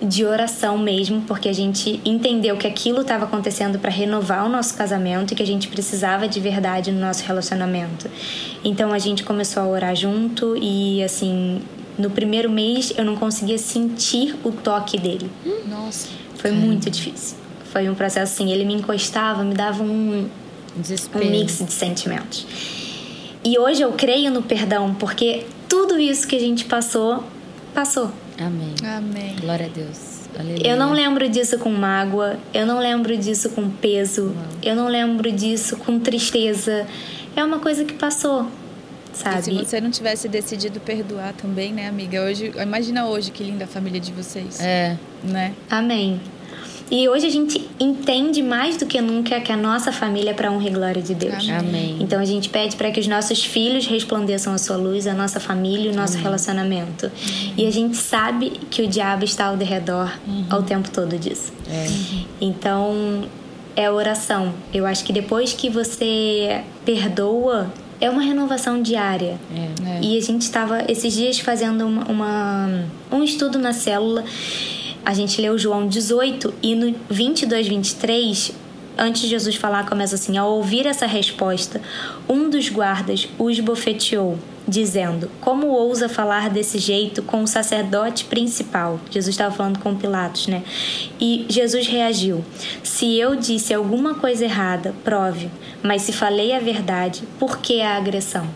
[0.00, 4.76] de oração mesmo, porque a gente entendeu que aquilo estava acontecendo para renovar o nosso
[4.76, 8.08] casamento e que a gente precisava de verdade no nosso relacionamento.
[8.64, 11.60] Então a gente começou a orar junto e assim,
[11.98, 15.28] no primeiro mês eu não conseguia sentir o toque dele.
[15.88, 16.08] Nossa.
[16.36, 17.36] Foi muito difícil.
[17.72, 20.28] Foi um processo assim, ele me encostava, me dava um,
[20.76, 22.46] um mix de sentimentos.
[23.42, 27.24] E hoje eu creio no perdão, porque tudo isso que a gente passou,
[27.74, 28.10] passou.
[28.38, 28.74] Amém.
[28.84, 29.36] Amém.
[29.40, 30.18] Glória a Deus.
[30.38, 30.66] Aleluia.
[30.66, 35.32] Eu não lembro disso com mágoa, eu não lembro disso com peso, eu não lembro
[35.32, 36.86] disso com tristeza.
[37.34, 38.46] É uma coisa que passou,
[39.26, 39.64] E se sabe?
[39.64, 42.22] você não tivesse decidido perdoar também, né, amiga?
[42.22, 44.96] Hoje, imagina hoje que linda a família de vocês, É.
[45.22, 45.54] né?
[45.70, 46.20] Amém.
[46.90, 50.50] E hoje a gente entende mais do que nunca que a nossa família é para
[50.50, 51.34] honra e glória de Deus.
[51.46, 51.58] Amém.
[51.58, 51.96] Amém.
[52.00, 55.38] Então a gente pede para que os nossos filhos resplandeçam a sua luz, a nossa
[55.38, 57.10] família e o nosso relacionamento.
[57.58, 61.52] E a gente sabe que o diabo está ao redor ao tempo todo disso.
[61.70, 61.86] É.
[62.40, 63.28] Então
[63.76, 64.54] é oração.
[64.72, 69.38] Eu acho que depois que você perdoa, é uma renovação diária.
[69.54, 69.90] É.
[69.90, 70.00] É.
[70.02, 74.24] E a gente estava esses dias fazendo uma, uma- um estudo na célula.
[75.04, 78.52] A gente leu João 18 e no 22, 23,
[78.98, 81.80] antes de Jesus falar, começa assim: Ao ouvir essa resposta,
[82.28, 89.00] um dos guardas os bofeteou, dizendo: Como ousa falar desse jeito com o sacerdote principal?
[89.10, 90.62] Jesus estava falando com Pilatos, né?
[91.18, 92.44] E Jesus reagiu:
[92.84, 95.50] Se eu disse alguma coisa errada, prove,
[95.82, 98.46] mas se falei a verdade, por que a agressão?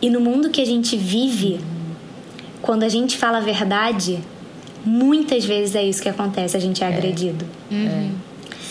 [0.00, 1.60] E no mundo que a gente vive,
[2.62, 4.18] quando a gente fala a verdade,
[4.84, 7.44] muitas vezes é isso que acontece, a gente é, agredido.
[7.70, 8.12] Uhum.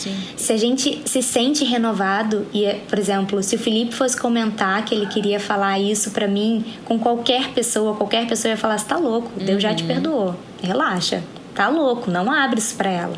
[0.04, 0.16] Sim.
[0.36, 4.94] Se a gente se sente renovado e, por exemplo, se o Felipe fosse comentar que
[4.94, 8.98] ele queria falar isso pra mim com qualquer pessoa, qualquer pessoa ia falar: "Você tá
[8.98, 9.32] louco?
[9.40, 10.36] Deus já te perdoou.
[10.62, 11.24] Relaxa.
[11.56, 13.14] Tá louco, não abre isso pra ela".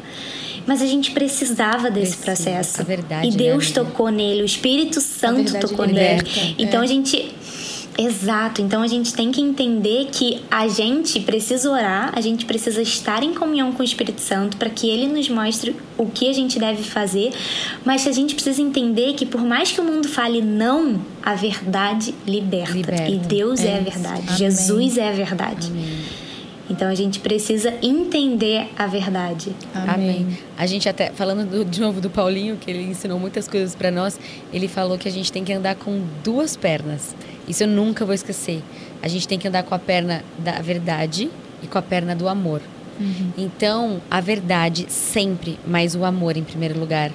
[0.67, 2.49] Mas a gente precisava desse Precisa.
[2.49, 2.83] processo.
[2.83, 3.85] Verdade, e né, Deus amiga?
[3.85, 6.23] tocou nele, o Espírito Santo tocou liberta.
[6.39, 6.55] nele.
[6.57, 7.34] Então a gente
[7.97, 12.81] Exato, então a gente tem que entender que a gente precisa orar, a gente precisa
[12.81, 16.33] estar em comunhão com o Espírito Santo para que ele nos mostre o que a
[16.33, 17.31] gente deve fazer,
[17.85, 22.13] mas a gente precisa entender que por mais que o mundo fale não, a verdade
[22.27, 22.73] liberta.
[22.73, 23.09] Liberta.
[23.09, 24.37] E Deus é, É a verdade, Amém.
[24.37, 25.67] Jesus é a verdade.
[25.67, 25.99] Amém.
[26.69, 29.55] Então a gente precisa entender a verdade.
[29.73, 30.37] Amém.
[30.57, 33.91] A gente até, falando do- de novo do Paulinho, que ele ensinou muitas coisas pra
[33.91, 34.19] nós,
[34.51, 37.15] ele falou que a gente tem que andar com duas pernas.
[37.47, 38.61] Isso eu nunca vou esquecer.
[39.01, 41.29] A gente tem que andar com a perna da verdade
[41.61, 42.61] e com a perna do amor.
[43.37, 47.11] Então, a verdade sempre, mas o amor em primeiro lugar.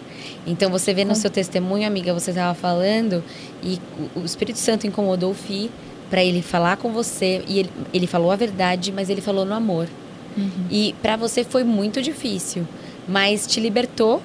[0.47, 3.25] Então, você vê no seu testemunho, amiga, você estava falando
[3.63, 3.79] e
[4.15, 5.71] o- Espírito Santo incomodou o Fi
[6.11, 9.55] para ele falar com você e ele, ele falou a verdade, mas ele falou no
[9.55, 9.89] amor.
[10.71, 12.67] E para você foi muito difícil,
[13.09, 14.21] mas te libertou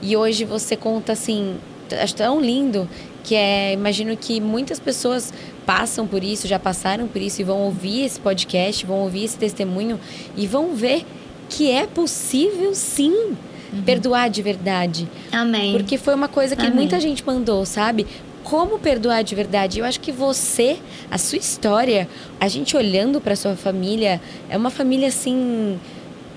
[0.00, 1.56] e hoje você conta assim,
[2.00, 2.88] acho tão lindo
[3.22, 5.32] que é, imagino que muitas pessoas
[5.64, 9.38] passam por isso, já passaram por isso e vão ouvir esse podcast, vão ouvir esse
[9.38, 10.00] testemunho
[10.36, 11.04] e vão ver
[11.48, 13.36] que é possível sim
[13.84, 15.08] perdoar de verdade.
[15.30, 15.72] Amém.
[15.72, 16.74] Porque foi uma coisa que Amém.
[16.74, 18.06] muita gente mandou, sabe?
[18.42, 19.78] como perdoar de verdade.
[19.78, 20.78] Eu acho que você,
[21.10, 22.08] a sua história,
[22.40, 25.78] a gente olhando para sua família, é uma família assim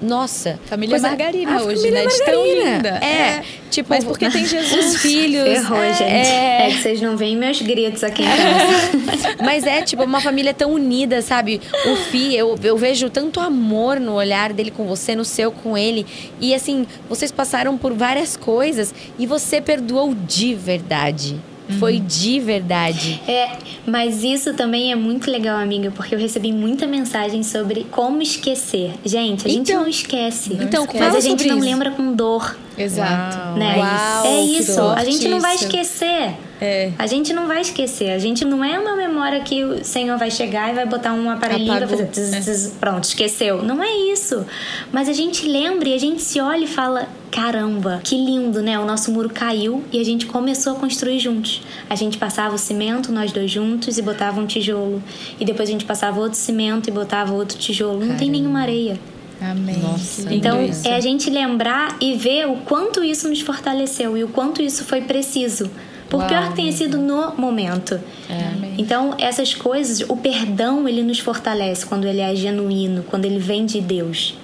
[0.04, 0.60] nossa.
[0.66, 2.04] Família coisa, Margarina hoje, família né?
[2.04, 2.10] Margarina.
[2.10, 3.00] De tão linda.
[3.02, 4.96] É, é, tipo, mas porque tem Jesus.
[4.96, 5.48] Os filhos.
[5.48, 6.04] Errou, é, gente.
[6.04, 6.68] É...
[6.68, 9.36] é que vocês não veem meus gritos aqui em casa.
[9.44, 11.62] mas é, tipo, uma família tão unida, sabe?
[11.86, 15.78] O Fi, eu, eu vejo tanto amor no olhar dele com você, no seu com
[15.78, 16.06] ele.
[16.40, 21.40] E assim, vocês passaram por várias coisas e você perdoou de verdade.
[21.80, 23.22] Foi de verdade.
[23.28, 28.22] É, mas isso também é muito legal, amiga, porque eu recebi muita mensagem sobre como
[28.22, 28.94] esquecer.
[29.06, 30.54] Gente, a gente então, não esquece.
[30.54, 31.04] Então, esquece.
[31.04, 32.58] mas a gente não lembra com dor.
[32.78, 33.38] Exato.
[33.38, 33.78] Uau, né?
[33.78, 34.82] Uau, é isso.
[34.82, 36.36] A gente não vai esquecer.
[36.62, 36.92] É.
[36.98, 38.12] A gente não vai esquecer.
[38.12, 41.30] A gente não é uma memória que o Senhor vai chegar e vai botar um
[41.30, 42.08] aparelhinho e vai fazer.
[42.08, 42.80] Tzz, tzz, é.
[42.80, 43.62] Pronto, esqueceu.
[43.62, 44.46] Não é isso.
[44.92, 48.80] Mas a gente lembra e a gente se olha e fala: caramba, que lindo, né?
[48.80, 51.62] O nosso muro caiu e a gente começou a construir juntos.
[51.90, 55.04] A gente passava o cimento, nós dois juntos, e botava um tijolo.
[55.40, 58.06] E depois a gente passava outro cimento e botava outro tijolo.
[58.06, 58.98] Não tem nenhuma areia.
[59.44, 59.78] Amém.
[59.78, 64.30] Nossa, então, é a gente lembrar e ver o quanto isso nos fortaleceu e o
[64.30, 65.70] quanto isso foi preciso.
[66.10, 68.00] Por Uau, pior que tenha sido no momento.
[68.30, 68.54] É.
[68.78, 73.66] Então, essas coisas, o perdão, ele nos fortalece quando ele é genuíno, quando ele vem
[73.66, 74.36] de Deus.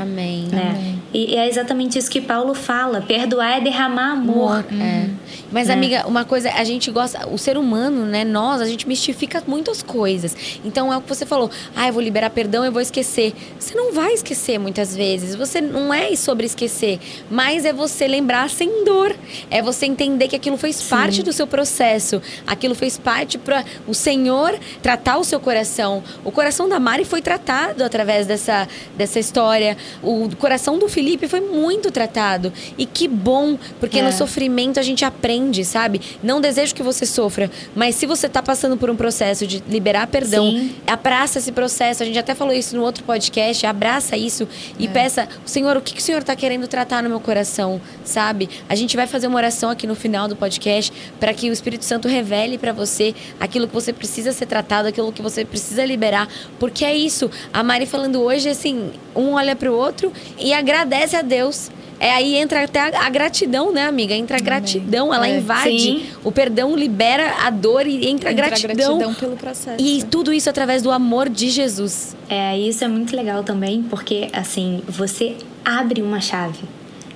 [0.00, 0.48] Amém.
[0.50, 0.70] Né?
[0.70, 1.02] Amém.
[1.12, 3.00] E é exatamente isso que Paulo fala.
[3.00, 4.64] Perdoar é derramar amor.
[4.68, 5.08] amor é.
[5.52, 5.74] Mas, né?
[5.74, 8.24] amiga, uma coisa, a gente gosta, o ser humano, né?
[8.24, 10.36] Nós, a gente mistifica muitas coisas.
[10.64, 11.48] Então é o que você falou.
[11.76, 13.32] Ah, eu vou liberar perdão, eu vou esquecer.
[13.58, 15.36] Você não vai esquecer muitas vezes.
[15.36, 16.98] Você não é sobre esquecer,
[17.30, 19.14] mas é você lembrar sem dor.
[19.48, 20.88] É você entender que aquilo fez Sim.
[20.88, 22.20] parte do seu processo.
[22.44, 26.02] Aquilo fez parte para o Senhor tratar o seu coração.
[26.24, 29.76] O coração da Mari foi tratado através dessa, dessa história.
[30.02, 32.52] O coração do Felipe foi muito tratado.
[32.76, 34.02] E que bom, porque é.
[34.02, 36.00] no sofrimento a gente aprende, sabe?
[36.22, 40.06] Não desejo que você sofra, mas se você está passando por um processo de liberar
[40.06, 40.74] perdão, Sim.
[40.86, 42.02] abraça esse processo.
[42.02, 43.66] A gente até falou isso no outro podcast.
[43.66, 44.88] Abraça isso e é.
[44.88, 48.48] peça, Senhor, o que, que o Senhor está querendo tratar no meu coração, sabe?
[48.68, 51.84] A gente vai fazer uma oração aqui no final do podcast para que o Espírito
[51.84, 56.28] Santo revele para você aquilo que você precisa ser tratado, aquilo que você precisa liberar,
[56.58, 57.30] porque é isso.
[57.52, 61.70] A Mari falando hoje, assim, um olha para o outro e agradece a Deus.
[62.00, 64.14] É aí entra até a, a gratidão, né, amiga?
[64.14, 65.78] Entra a gratidão, ela é, invade.
[65.78, 66.06] Sim.
[66.24, 68.96] O perdão libera a dor e entra, entra a gratidão.
[68.96, 69.82] A gratidão pelo processo.
[69.82, 72.16] E tudo isso através do amor de Jesus.
[72.28, 76.60] É, isso é muito legal também, porque assim, você abre uma chave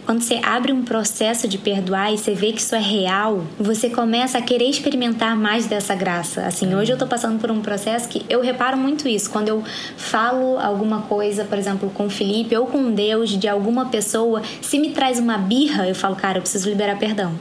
[0.09, 3.91] quando você abre um processo de perdoar e você vê que isso é real, você
[3.91, 6.47] começa a querer experimentar mais dessa graça.
[6.47, 9.29] Assim, hoje eu tô passando por um processo que eu reparo muito isso.
[9.29, 9.63] Quando eu
[9.99, 14.79] falo alguma coisa, por exemplo, com o Felipe ou com Deus de alguma pessoa, se
[14.79, 17.39] me traz uma birra, eu falo, cara, eu preciso liberar perdão.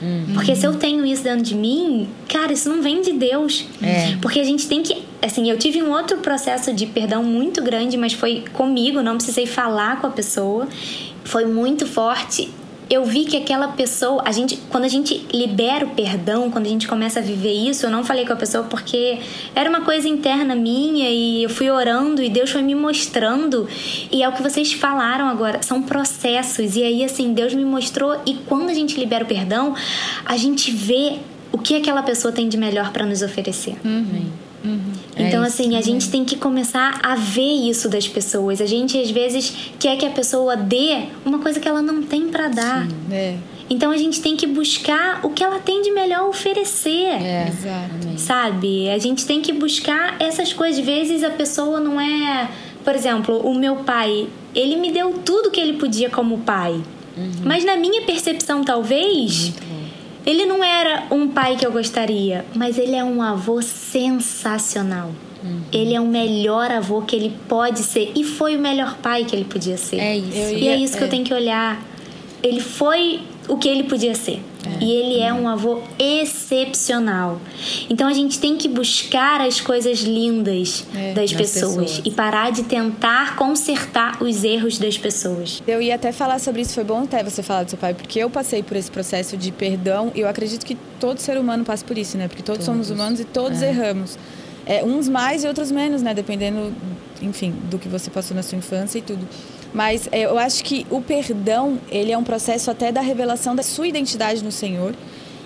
[0.00, 0.32] Uhum.
[0.32, 3.66] Porque se eu tenho isso dentro de mim, cara, isso não vem de Deus.
[3.82, 4.16] É.
[4.22, 5.04] Porque a gente tem que.
[5.20, 9.44] Assim, eu tive um outro processo de perdão muito grande, mas foi comigo, não precisei
[9.44, 10.66] falar com a pessoa
[11.26, 12.50] foi muito forte.
[12.88, 16.68] Eu vi que aquela pessoa, a gente, quando a gente libera o perdão, quando a
[16.68, 19.18] gente começa a viver isso, eu não falei com a pessoa porque
[19.56, 23.68] era uma coisa interna minha e eu fui orando e Deus foi me mostrando.
[24.12, 26.76] E é o que vocês falaram agora, são processos.
[26.76, 28.20] E aí, assim, Deus me mostrou.
[28.24, 29.74] E quando a gente libera o perdão,
[30.24, 31.18] a gente vê
[31.50, 33.76] o que aquela pessoa tem de melhor para nos oferecer.
[33.84, 34.30] Uhum.
[34.66, 34.92] Uhum.
[35.16, 38.60] Então, é assim, a gente tem que começar a ver isso das pessoas.
[38.60, 42.28] A gente, às vezes, quer que a pessoa dê uma coisa que ela não tem
[42.28, 42.86] para dar.
[42.86, 43.36] Sim, é.
[43.70, 46.90] Então, a gente tem que buscar o que ela tem de melhor oferecer.
[46.90, 48.20] É, exatamente.
[48.20, 48.90] Sabe?
[48.90, 50.80] A gente tem que buscar essas coisas.
[50.80, 52.48] Às vezes, a pessoa não é.
[52.84, 56.80] Por exemplo, o meu pai, ele me deu tudo que ele podia como pai.
[57.16, 57.32] Uhum.
[57.44, 59.48] Mas na minha percepção, talvez.
[59.48, 59.65] Muito
[60.26, 65.12] ele não era um pai que eu gostaria, mas ele é um avô sensacional.
[65.42, 65.60] Uhum.
[65.72, 69.36] Ele é o melhor avô que ele pode ser e foi o melhor pai que
[69.36, 70.00] ele podia ser.
[70.00, 70.36] É isso.
[70.36, 71.06] e ia, é isso que é.
[71.06, 71.80] eu tenho que olhar.
[72.42, 74.42] Ele foi o que ele podia ser.
[74.80, 74.84] É.
[74.84, 77.40] E ele é um avô excepcional.
[77.88, 82.50] Então a gente tem que buscar as coisas lindas é, das, pessoas, pessoas, e parar
[82.50, 85.62] de tentar consertar os erros das pessoas.
[85.66, 88.18] Eu ia até falar sobre isso, foi bom até você falar do seu pai, porque
[88.18, 91.84] eu passei por esse processo de perdão e eu acredito que todo ser humano passa
[91.84, 92.28] por isso, né?
[92.28, 92.86] Porque todos, todos.
[92.86, 93.68] somos humanos e todos é.
[93.68, 94.18] erramos.
[94.64, 96.12] É, uns mais e outros menos, né?
[96.12, 96.74] Dependendo,
[97.22, 99.26] enfim, do que você passou na sua infância e tudo.
[99.76, 103.62] Mas é, eu acho que o perdão, ele é um processo até da revelação da
[103.62, 104.94] sua identidade no Senhor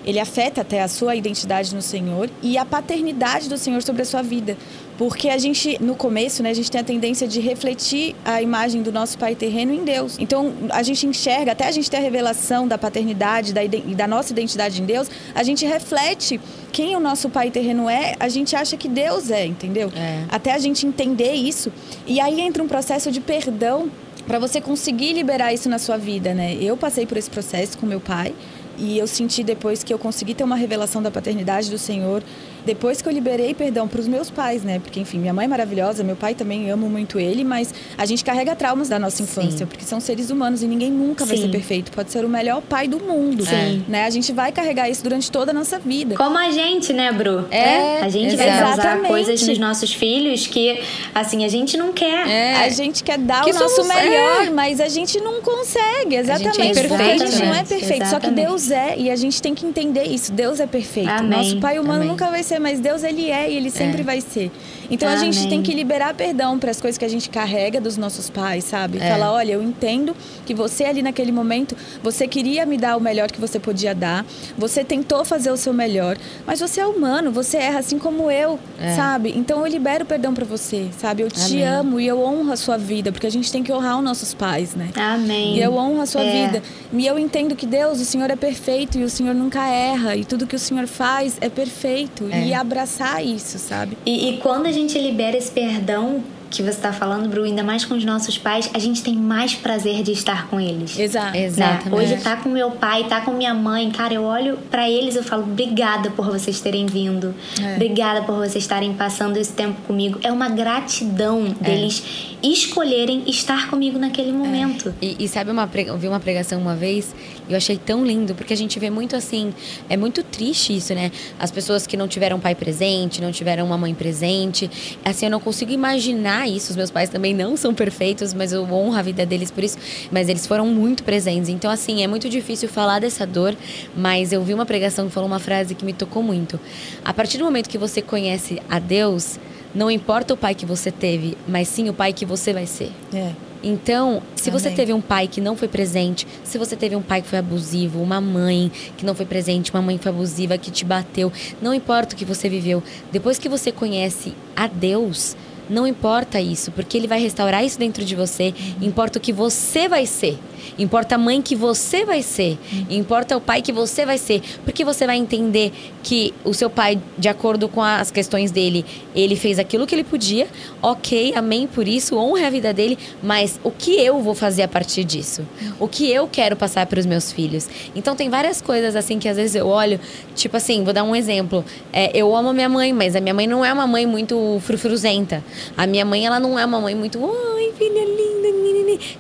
[0.04, 4.04] ele afeta até a sua identidade no Senhor e a paternidade do Senhor sobre a
[4.04, 4.56] sua vida.
[4.96, 8.82] Porque a gente, no começo, né, a gente tem a tendência de refletir a imagem
[8.82, 10.16] do nosso pai terreno em Deus.
[10.18, 14.06] Então, a gente enxerga, até a gente ter a revelação da paternidade da, e da
[14.06, 16.38] nossa identidade em Deus, a gente reflete
[16.70, 19.90] quem o nosso pai terreno é, a gente acha que Deus é, entendeu?
[19.94, 20.24] É.
[20.28, 21.72] Até a gente entender isso.
[22.06, 23.90] E aí entra um processo de perdão
[24.26, 26.54] para você conseguir liberar isso na sua vida, né?
[26.60, 28.34] Eu passei por esse processo com meu pai
[28.78, 32.22] e eu senti depois que eu consegui ter uma revelação da paternidade do Senhor
[32.64, 34.78] depois que eu liberei perdão para os meus pais, né?
[34.78, 38.24] Porque, enfim, minha mãe é maravilhosa, meu pai também amo muito ele, mas a gente
[38.24, 39.66] carrega traumas da nossa infância, Sim.
[39.66, 41.28] porque são seres humanos e ninguém nunca Sim.
[41.28, 41.90] vai ser perfeito.
[41.90, 43.44] Pode ser o melhor pai do mundo.
[43.44, 43.84] Sim.
[43.88, 44.04] Né?
[44.04, 46.16] A gente vai carregar isso durante toda a nossa vida.
[46.16, 47.46] Como a gente, né, Bru?
[47.50, 48.00] É.
[48.02, 50.80] A gente vai causar coisas nos nossos filhos que,
[51.14, 52.28] assim, a gente não quer.
[52.28, 52.56] É.
[52.56, 54.50] A gente quer dar que o nosso melhor, é.
[54.50, 56.16] mas a gente não consegue.
[56.16, 56.60] Exatamente.
[56.60, 58.02] A gente, é porque a gente não é perfeito.
[58.02, 58.10] Exatamente.
[58.10, 60.32] Só que Deus é e a gente tem que entender isso.
[60.32, 61.10] Deus é perfeito.
[61.10, 61.30] Amém.
[61.30, 62.08] Nosso pai humano Amém.
[62.08, 64.04] nunca vai ser, mas Deus ele é e ele sempre é.
[64.04, 64.50] vai ser.
[64.90, 65.28] Então Amém.
[65.28, 68.28] a gente tem que liberar perdão para as coisas que a gente carrega dos nossos
[68.28, 68.98] pais, sabe?
[68.98, 69.10] É.
[69.12, 73.30] Falar, olha, eu entendo que você ali naquele momento, você queria me dar o melhor
[73.30, 74.26] que você podia dar,
[74.58, 78.58] você tentou fazer o seu melhor, mas você é humano, você erra assim como eu,
[78.80, 78.94] é.
[78.94, 79.32] sabe?
[79.36, 81.22] Então eu libero perdão para você, sabe?
[81.22, 81.64] Eu te Amém.
[81.64, 84.34] amo e eu honro a sua vida, porque a gente tem que honrar os nossos
[84.34, 84.90] pais, né?
[84.96, 85.56] Amém.
[85.56, 86.46] E eu honro a sua é.
[86.46, 86.62] vida.
[86.92, 90.24] E eu entendo que Deus, o Senhor é perfeito e o Senhor nunca erra e
[90.24, 92.48] tudo que o Senhor faz é perfeito é.
[92.48, 93.96] e abraçar isso, sabe?
[94.04, 97.62] E, e quando a gente gente libera esse perdão que você está falando, Bru, ainda
[97.62, 100.98] mais com os nossos pais, a gente tem mais prazer de estar com eles.
[100.98, 101.32] Exato.
[101.32, 101.44] Né?
[101.44, 101.94] Exatamente.
[101.94, 105.22] Hoje tá com meu pai, tá com minha mãe, cara, eu olho para eles eu
[105.22, 107.34] falo, obrigada por vocês terem vindo.
[107.62, 107.74] É.
[107.74, 110.18] Obrigada por vocês estarem passando esse tempo comigo.
[110.22, 111.64] É uma gratidão é.
[111.64, 114.94] deles escolherem estar comigo naquele momento.
[115.00, 115.06] É.
[115.06, 117.14] E, e, sabe, uma prega, eu vi uma pregação uma vez,
[117.48, 119.52] eu achei tão lindo, porque a gente vê muito assim,
[119.88, 121.12] é muito triste isso, né?
[121.38, 124.70] As pessoas que não tiveram pai presente, não tiveram uma mãe presente.
[125.04, 126.70] Assim, eu não consigo imaginar isso.
[126.70, 129.78] Os meus pais também não são perfeitos, mas eu honro a vida deles por isso.
[130.10, 131.48] Mas eles foram muito presentes.
[131.48, 133.56] Então, assim, é muito difícil falar dessa dor,
[133.96, 136.58] mas eu vi uma pregação que falou uma frase que me tocou muito.
[137.04, 139.38] A partir do momento que você conhece a Deus,
[139.74, 142.90] não importa o pai que você teve, mas sim o pai que você vai ser.
[143.12, 143.32] É.
[143.62, 144.58] Então, se Amém.
[144.58, 147.38] você teve um pai que não foi presente, se você teve um pai que foi
[147.38, 151.30] abusivo, uma mãe que não foi presente, uma mãe que foi abusiva, que te bateu,
[151.60, 155.36] não importa o que você viveu, depois que você conhece a Deus,
[155.70, 158.52] não importa isso, porque ele vai restaurar isso dentro de você.
[158.82, 160.38] Importa o que você vai ser.
[160.78, 162.58] Importa a mãe que você vai ser.
[162.88, 164.42] Importa o pai que você vai ser.
[164.64, 169.36] Porque você vai entender que o seu pai, de acordo com as questões dele, ele
[169.36, 170.46] fez aquilo que ele podia.
[170.82, 172.98] Ok, amém por isso, honre a vida dele.
[173.22, 175.46] Mas o que eu vou fazer a partir disso?
[175.78, 177.68] O que eu quero passar para os meus filhos?
[177.94, 180.00] Então tem várias coisas assim que às vezes eu olho,
[180.34, 181.64] tipo assim, vou dar um exemplo.
[181.92, 184.58] É, eu amo a minha mãe, mas a minha mãe não é uma mãe muito
[184.60, 185.42] frufruzenta.
[185.76, 188.30] A minha mãe, ela não é uma mãe muito, ai, filha linda,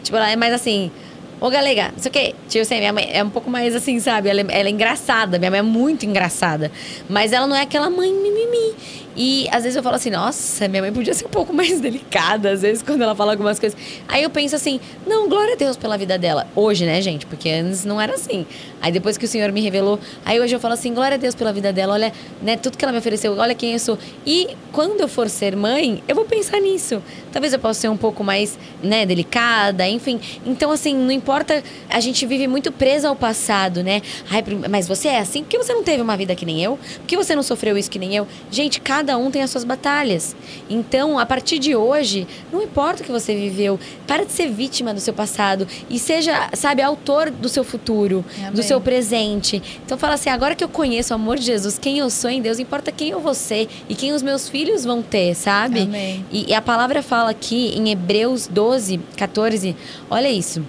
[0.02, 0.90] tipo, ela é mais assim,
[1.40, 2.34] Ô, galega, sei o quê.
[2.48, 4.28] Tipo assim, minha mãe é um pouco mais assim, sabe?
[4.28, 5.38] Ela é, ela é engraçada.
[5.38, 6.70] Minha mãe é muito engraçada.
[7.08, 8.74] Mas ela não é aquela mãe mimimi.
[9.16, 12.50] E às vezes eu falo assim, nossa, minha mãe podia ser um pouco mais delicada,
[12.50, 13.78] às vezes, quando ela fala algumas coisas.
[14.08, 16.46] Aí eu penso assim, não, glória a Deus pela vida dela.
[16.54, 17.26] Hoje, né, gente?
[17.26, 18.46] Porque antes não era assim.
[18.80, 21.34] Aí depois que o Senhor me revelou, aí hoje eu falo assim, glória a Deus
[21.34, 23.98] pela vida dela, olha, né, tudo que ela me ofereceu, olha quem eu sou.
[24.26, 27.02] E quando eu for ser mãe, eu vou pensar nisso.
[27.32, 30.20] Talvez eu possa ser um pouco mais, né, delicada, enfim.
[30.46, 34.02] Então, assim, não importa, a gente vive muito presa ao passado, né?
[34.30, 35.42] Ai, mas você é assim?
[35.42, 36.78] Por que você não teve uma vida que nem eu?
[36.98, 38.26] Por que você não sofreu isso que nem eu?
[38.50, 40.36] Gente, cada cada um tem as suas batalhas.
[40.68, 44.92] Então, a partir de hoje, não importa o que você viveu, para de ser vítima
[44.92, 48.52] do seu passado e seja, sabe, autor do seu futuro, Amém.
[48.52, 49.62] do seu presente.
[49.84, 52.42] Então, fala assim: agora que eu conheço o amor de Jesus, quem eu sou em
[52.42, 55.82] Deus, importa quem eu vou ser e quem os meus filhos vão ter, sabe?
[55.82, 56.24] Amém.
[56.30, 59.74] E, e a palavra fala aqui em Hebreus 12, 14,
[60.10, 60.62] olha isso.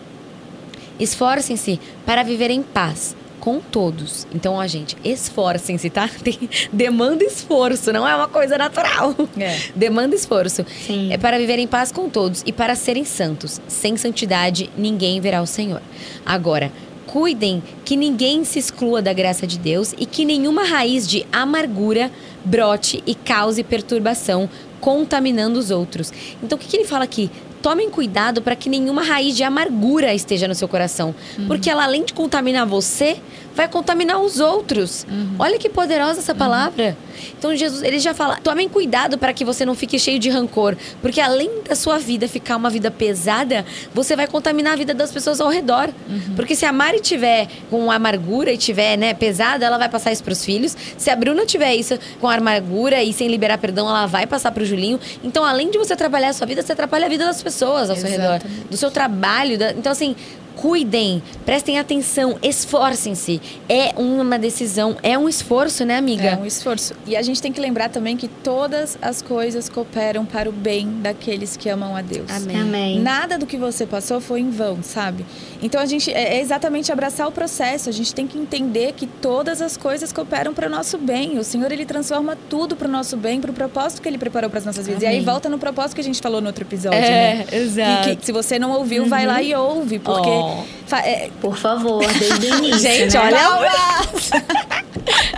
[0.98, 4.26] Esforcem-se para viver em paz com todos.
[4.34, 6.08] Então, ó, gente, esforcem-se, tá?
[6.24, 6.40] Tem,
[6.72, 9.14] demanda esforço, não é uma coisa natural.
[9.38, 9.58] É.
[9.76, 10.64] Demanda esforço.
[10.86, 11.12] Sim.
[11.12, 13.60] É para viver em paz com todos e para serem santos.
[13.68, 15.82] Sem santidade, ninguém verá o Senhor.
[16.26, 16.72] Agora,
[17.08, 22.12] cuidem que ninguém se exclua da graça de Deus e que nenhuma raiz de amargura
[22.46, 24.48] brote e cause perturbação,
[24.80, 26.14] contaminando os outros.
[26.42, 27.30] Então, o que, que ele fala aqui?
[27.62, 31.14] Tomem cuidado para que nenhuma raiz de amargura esteja no seu coração.
[31.38, 31.48] Uhum.
[31.48, 33.18] Porque ela, além de contaminar você,
[33.56, 35.06] vai contaminar os outros.
[35.10, 35.36] Uhum.
[35.40, 36.96] Olha que poderosa essa palavra.
[37.38, 40.76] Então Jesus, ele já fala: tomem cuidado para que você não fique cheio de rancor,
[41.02, 45.12] porque além da sua vida ficar uma vida pesada, você vai contaminar a vida das
[45.12, 45.90] pessoas ao redor.
[46.10, 46.36] Uhum.
[46.36, 50.24] Porque se a Mari tiver com amargura e tiver, né, pesada, ela vai passar isso
[50.24, 50.76] pros filhos.
[50.98, 54.66] Se a Bruna tiver isso com amargura e sem liberar perdão, ela vai passar pro
[54.66, 55.00] Julinho.
[55.24, 57.96] Então, além de você trabalhar a sua vida, você atrapalha a vida das pessoas ao
[57.96, 58.68] seu redor, Exatamente.
[58.70, 59.58] do seu trabalho.
[59.58, 60.16] da- Então, assim,
[60.62, 63.42] cuidem, prestem atenção, esforcem-se.
[63.68, 66.24] É uma decisão, é um esforço, né, amiga?
[66.24, 66.94] É um esforço.
[67.08, 71.02] E a gente tem que lembrar também que todas as coisas cooperam para o bem
[71.02, 72.30] daqueles que amam a Deus.
[72.30, 72.62] Amém.
[72.62, 73.00] Amém.
[73.00, 75.26] Nada do que você passou foi em vão, sabe?
[75.62, 77.90] Então a gente é é exatamente abraçar o processo.
[77.90, 81.38] A gente tem que entender que todas as coisas cooperam para o nosso bem.
[81.38, 84.50] O Senhor ele transforma tudo para o nosso bem, para o propósito que ele preparou
[84.50, 85.04] para as nossas vidas.
[85.04, 85.26] E aí Amém.
[85.26, 87.46] volta no propósito que a gente falou no outro episódio, É, né?
[87.52, 88.10] exato.
[88.10, 90.64] Que, que se você não ouviu, vai lá e ouve, porque Oh.
[90.96, 92.80] é, Por favor, desde o início.
[92.92, 93.22] Gente, né?
[93.22, 93.42] olha.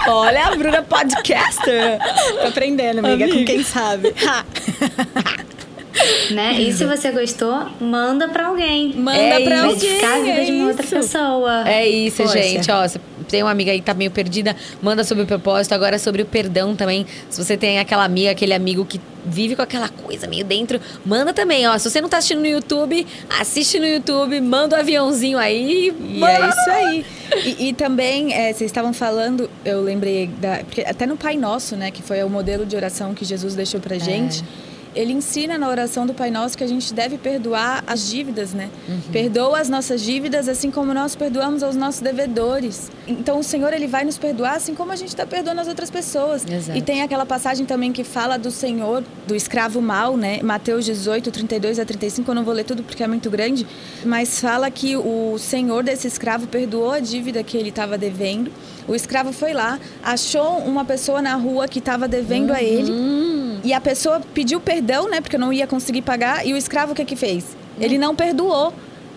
[0.08, 1.98] Olha a Bruna podcaster.
[2.42, 3.40] Tô aprendendo, amiga, Amiga.
[3.40, 4.14] com quem sabe.
[6.32, 6.54] Né?
[6.62, 8.94] E se você gostou, manda pra alguém.
[8.94, 9.66] Manda É pra isso.
[9.66, 10.06] alguém.
[10.06, 10.96] A vida é de uma outra isso.
[10.96, 11.68] pessoa.
[11.70, 12.42] É isso, Poxa.
[12.42, 12.72] gente.
[12.72, 15.74] Ó, se tem uma amiga aí que tá meio perdida, manda sobre o propósito.
[15.74, 17.06] Agora sobre o perdão também.
[17.30, 21.34] Se você tem aquela amiga, aquele amigo que vive com aquela coisa meio dentro, manda
[21.34, 21.78] também, ó.
[21.78, 23.08] Se você não tá assistindo no YouTube,
[23.40, 25.88] assiste no YouTube, manda o aviãozinho aí.
[25.90, 27.06] E manda é isso aí.
[27.46, 31.76] E, e também, é, vocês estavam falando, eu lembrei, da, porque até no Pai Nosso,
[31.76, 34.44] né, que foi o modelo de oração que Jesus deixou pra gente,
[34.96, 38.70] ele ensina na oração do Pai Nosso que a gente deve perdoar as dívidas, né?
[39.12, 42.92] Perdoa as nossas dívidas assim como nós perdoamos aos nossos devedores.
[43.08, 45.90] Então o Senhor, ele vai nos perdoar assim como a gente está perdoando as outras
[45.90, 46.46] pessoas.
[46.48, 46.78] Exato.
[46.78, 50.42] E tem aquela passagem também que fala do Senhor, do escravo mau, né?
[50.44, 52.30] Mateus 18, 32 a 35.
[52.30, 53.66] Eu não vou ler tudo porque é muito grande.
[54.06, 58.52] Mas fala que o Senhor desse escravo perdoou a dívida que ele estava devendo.
[58.88, 62.92] O escravo foi lá, achou uma pessoa na rua que estava devendo a ele.
[62.92, 65.22] Hum, E a pessoa pediu perdão, né?
[65.22, 66.46] Porque não ia conseguir pagar.
[66.46, 67.56] E o escravo o que que fez?
[67.80, 68.74] Ele não perdoou.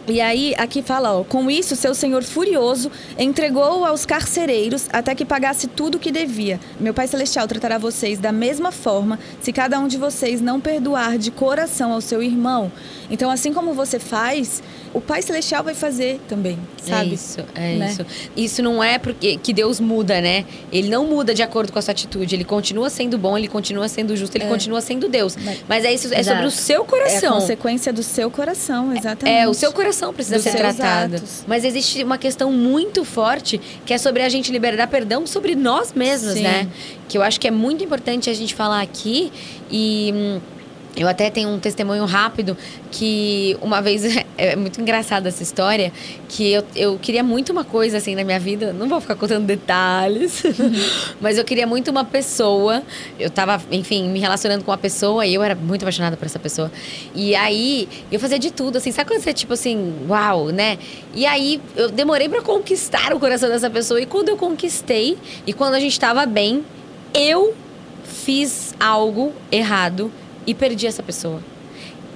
[0.09, 5.25] E aí, aqui fala, ó, com isso, seu senhor furioso entregou aos carcereiros até que
[5.25, 6.61] pagasse tudo o que devia.
[6.79, 11.19] Meu Pai Celestial tratará vocês da mesma forma se cada um de vocês não perdoar
[11.19, 12.71] de coração ao seu irmão.
[13.11, 14.63] Então, assim como você faz,
[14.95, 17.11] o Pai Celestial vai fazer também, sabe?
[17.11, 17.89] É isso, é Né?
[17.91, 18.07] isso.
[18.37, 20.45] Isso não é porque que Deus muda, né?
[20.73, 22.35] Ele não muda de acordo com a sua atitude.
[22.35, 24.49] Ele continua sendo bom, ele continua sendo justo, ele É.
[24.49, 25.37] continua sendo Deus.
[25.37, 26.37] Mas- Mas é isso, é Exato.
[26.37, 27.33] sobre o seu É a coração.
[27.35, 29.37] consequência do seu coração, exatamente.
[29.37, 31.45] É, o seu coração precisa Dos ser atos.
[31.47, 35.93] Mas existe uma questão muito forte que é sobre a gente liberar perdão sobre nós
[35.93, 36.43] mesmos, Sim.
[36.43, 36.69] né?
[37.09, 39.33] Que eu acho que é muito importante a gente falar aqui
[39.71, 40.39] e.
[40.97, 42.57] eu até tenho um testemunho rápido
[42.91, 44.03] que uma vez
[44.39, 45.93] é muito engraçada essa história
[46.29, 49.45] que eu, eu queria muito uma coisa assim na minha vida não vou ficar contando
[49.45, 50.43] detalhes
[51.21, 52.83] mas eu queria muito uma pessoa
[53.19, 56.39] eu tava enfim me relacionando com uma pessoa e eu era muito apaixonada por essa
[56.39, 56.71] pessoa.
[57.15, 60.79] E aí eu fazia de tudo assim sabe quando você tipo assim uau né?
[61.15, 65.53] E aí eu demorei pra conquistar o coração dessa pessoa e quando eu conquistei e
[65.53, 66.65] quando a gente tava bem
[67.15, 67.55] eu
[68.05, 70.11] fiz algo errado
[70.47, 71.43] e perdi essa pessoa.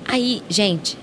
[0.06, 0.96] Aí, gente,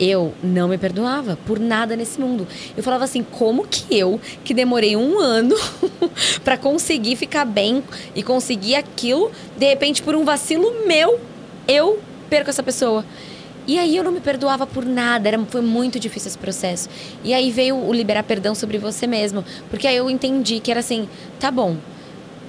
[0.00, 2.46] eu não me perdoava por nada nesse mundo.
[2.76, 5.56] Eu falava assim, como que eu, que demorei um ano
[6.44, 7.82] pra conseguir ficar bem
[8.14, 11.20] e conseguir aquilo, de repente por um vacilo meu,
[11.66, 12.00] eu
[12.30, 13.04] perco essa pessoa.
[13.66, 16.88] E aí eu não me perdoava por nada, era, foi muito difícil esse processo.
[17.22, 20.80] E aí veio o liberar perdão sobre você mesmo, porque aí eu entendi que era
[20.80, 21.06] assim,
[21.38, 21.76] tá bom,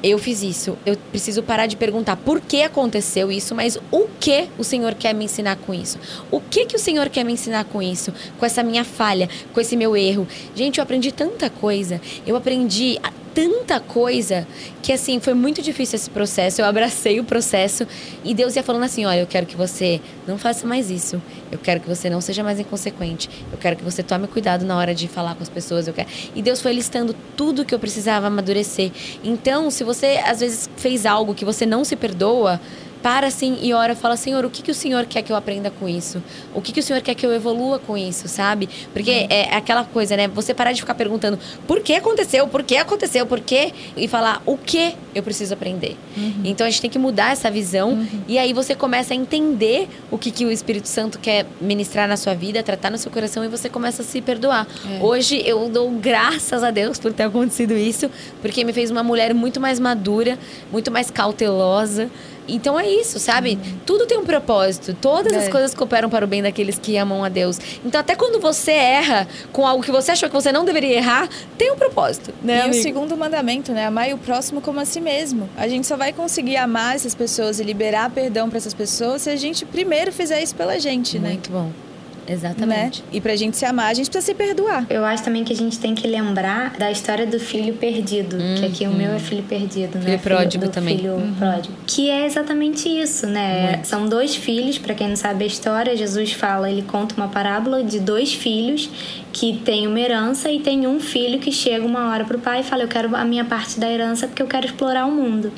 [0.03, 0.77] eu fiz isso.
[0.85, 5.13] Eu preciso parar de perguntar por que aconteceu isso, mas o que o Senhor quer
[5.13, 5.97] me ensinar com isso?
[6.31, 8.13] O que que o Senhor quer me ensinar com isso?
[8.37, 10.27] Com essa minha falha, com esse meu erro?
[10.55, 12.01] Gente, eu aprendi tanta coisa.
[12.25, 12.99] Eu aprendi
[13.39, 14.45] tanta coisa
[14.83, 16.59] que assim foi muito difícil esse processo.
[16.59, 17.87] Eu abracei o processo
[18.21, 21.21] e Deus ia falando assim: "Olha, eu quero que você não faça mais isso.
[21.49, 23.29] Eu quero que você não seja mais inconsequente.
[23.49, 25.87] Eu quero que você tome cuidado na hora de falar com as pessoas.
[25.87, 26.09] Eu quero".
[26.35, 28.91] E Deus foi listando tudo que eu precisava amadurecer.
[29.23, 32.59] Então, se você às vezes fez algo que você não se perdoa,
[33.01, 35.71] para assim e ora, fala, Senhor, o que, que o Senhor quer que eu aprenda
[35.71, 36.21] com isso?
[36.53, 38.69] O que, que o Senhor quer que eu evolua com isso, sabe?
[38.93, 40.27] Porque é aquela coisa, né?
[40.27, 43.73] Você parar de ficar perguntando por que aconteceu, por que aconteceu, por quê?
[43.95, 45.97] E falar o que eu preciso aprender.
[46.15, 46.41] Uhum.
[46.43, 48.07] Então a gente tem que mudar essa visão uhum.
[48.27, 52.17] e aí você começa a entender o que, que o Espírito Santo quer ministrar na
[52.17, 54.67] sua vida, tratar no seu coração e você começa a se perdoar.
[54.99, 55.03] É.
[55.03, 58.09] Hoje eu dou graças a Deus por ter acontecido isso,
[58.41, 60.37] porque me fez uma mulher muito mais madura,
[60.71, 62.09] muito mais cautelosa.
[62.53, 63.51] Então é isso, sabe?
[63.51, 63.79] Uhum.
[63.85, 64.95] Tudo tem um propósito.
[64.99, 65.37] Todas é.
[65.37, 67.59] as coisas cooperam para o bem daqueles que amam a Deus.
[67.85, 71.29] Então, até quando você erra com algo que você achou que você não deveria errar,
[71.57, 72.33] tem um propósito.
[72.41, 72.77] Né, e amigo?
[72.77, 73.85] o segundo mandamento, né?
[73.85, 75.49] Amar o próximo como a si mesmo.
[75.57, 79.29] A gente só vai conseguir amar essas pessoas e liberar perdão para essas pessoas se
[79.29, 81.33] a gente primeiro fizer isso pela gente, Muito né?
[81.33, 81.88] Muito bom.
[82.29, 83.01] Exatamente.
[83.01, 83.07] Né?
[83.11, 84.85] E pra gente se amar, a gente precisa se perdoar.
[84.89, 88.37] Eu acho também que a gente tem que lembrar da história do filho perdido.
[88.37, 88.55] Uhum.
[88.55, 90.05] Que aqui o meu é filho perdido, né?
[90.05, 90.97] Filho pródigo filho, também.
[90.97, 91.33] Filho uhum.
[91.33, 91.73] pródigo.
[91.87, 93.77] Que é exatamente isso, né?
[93.77, 93.83] Uhum.
[93.83, 97.83] São dois filhos, para quem não sabe a história, Jesus fala, ele conta uma parábola
[97.83, 98.89] de dois filhos
[99.31, 102.63] que tem uma herança e tem um filho que chega uma hora pro pai e
[102.63, 105.51] fala: Eu quero a minha parte da herança porque eu quero explorar o mundo.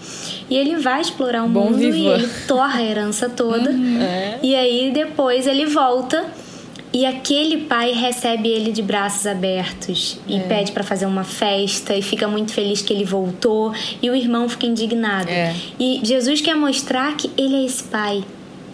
[0.49, 1.97] E ele vai explorar o Bom mundo viva.
[1.97, 3.71] e ele torra a herança toda.
[3.71, 4.01] Uhum.
[4.01, 4.39] É.
[4.43, 6.25] E aí depois ele volta
[6.93, 10.39] e aquele pai recebe ele de braços abertos e é.
[10.39, 14.49] pede para fazer uma festa e fica muito feliz que ele voltou e o irmão
[14.49, 15.29] fica indignado.
[15.29, 15.55] É.
[15.79, 18.23] E Jesus quer mostrar que ele é esse pai.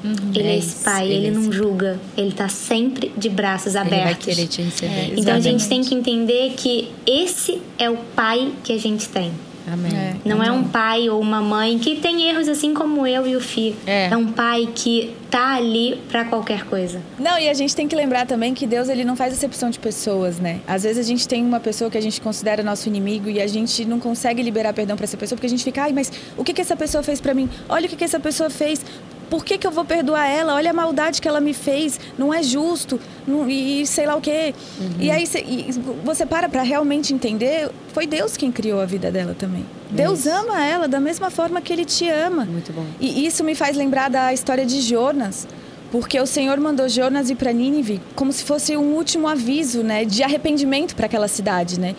[0.04, 0.32] Uhum.
[0.34, 3.76] Ele é, é esse pai, ele, ele é não julga, ele tá sempre de braços
[3.76, 4.28] abertos.
[4.28, 4.94] Ele vai querer te receber.
[4.94, 9.08] É, então a gente tem que entender que esse é o pai que a gente
[9.10, 9.32] tem.
[9.72, 9.92] Amém.
[9.94, 10.48] É, não amém.
[10.48, 13.76] é um pai ou uma mãe que tem erros assim como eu e o Fih.
[13.86, 14.08] É.
[14.10, 17.02] é um pai que tá ali para qualquer coisa.
[17.20, 19.78] Não, e a gente tem que lembrar também que Deus ele não faz acepção de
[19.78, 20.62] pessoas, né?
[20.66, 23.48] Às vezes a gente tem uma pessoa que a gente considera nosso inimigo e a
[23.48, 26.44] gente não consegue liberar perdão para essa pessoa porque a gente fica, ai, mas o
[26.44, 27.50] que que essa pessoa fez para mim?
[27.68, 28.84] Olha o que que essa pessoa fez
[29.30, 30.56] por que, que eu vou perdoar ela?
[30.56, 34.22] Olha a maldade que ela me fez, não é justo, não, e, sei lá o
[34.22, 34.54] quê.
[34.80, 34.92] Uhum.
[35.00, 35.72] E aí cê, e
[36.04, 39.66] você para para realmente entender, foi Deus quem criou a vida dela também.
[39.90, 40.30] Deus isso.
[40.30, 42.46] ama ela da mesma forma que ele te ama.
[42.46, 42.86] Muito bom.
[43.00, 45.48] E isso me faz lembrar da história de Jonas.
[45.92, 50.04] Porque o Senhor mandou Jonas ir para Nínive como se fosse um último aviso, né,
[50.04, 51.96] de arrependimento para aquela cidade, né?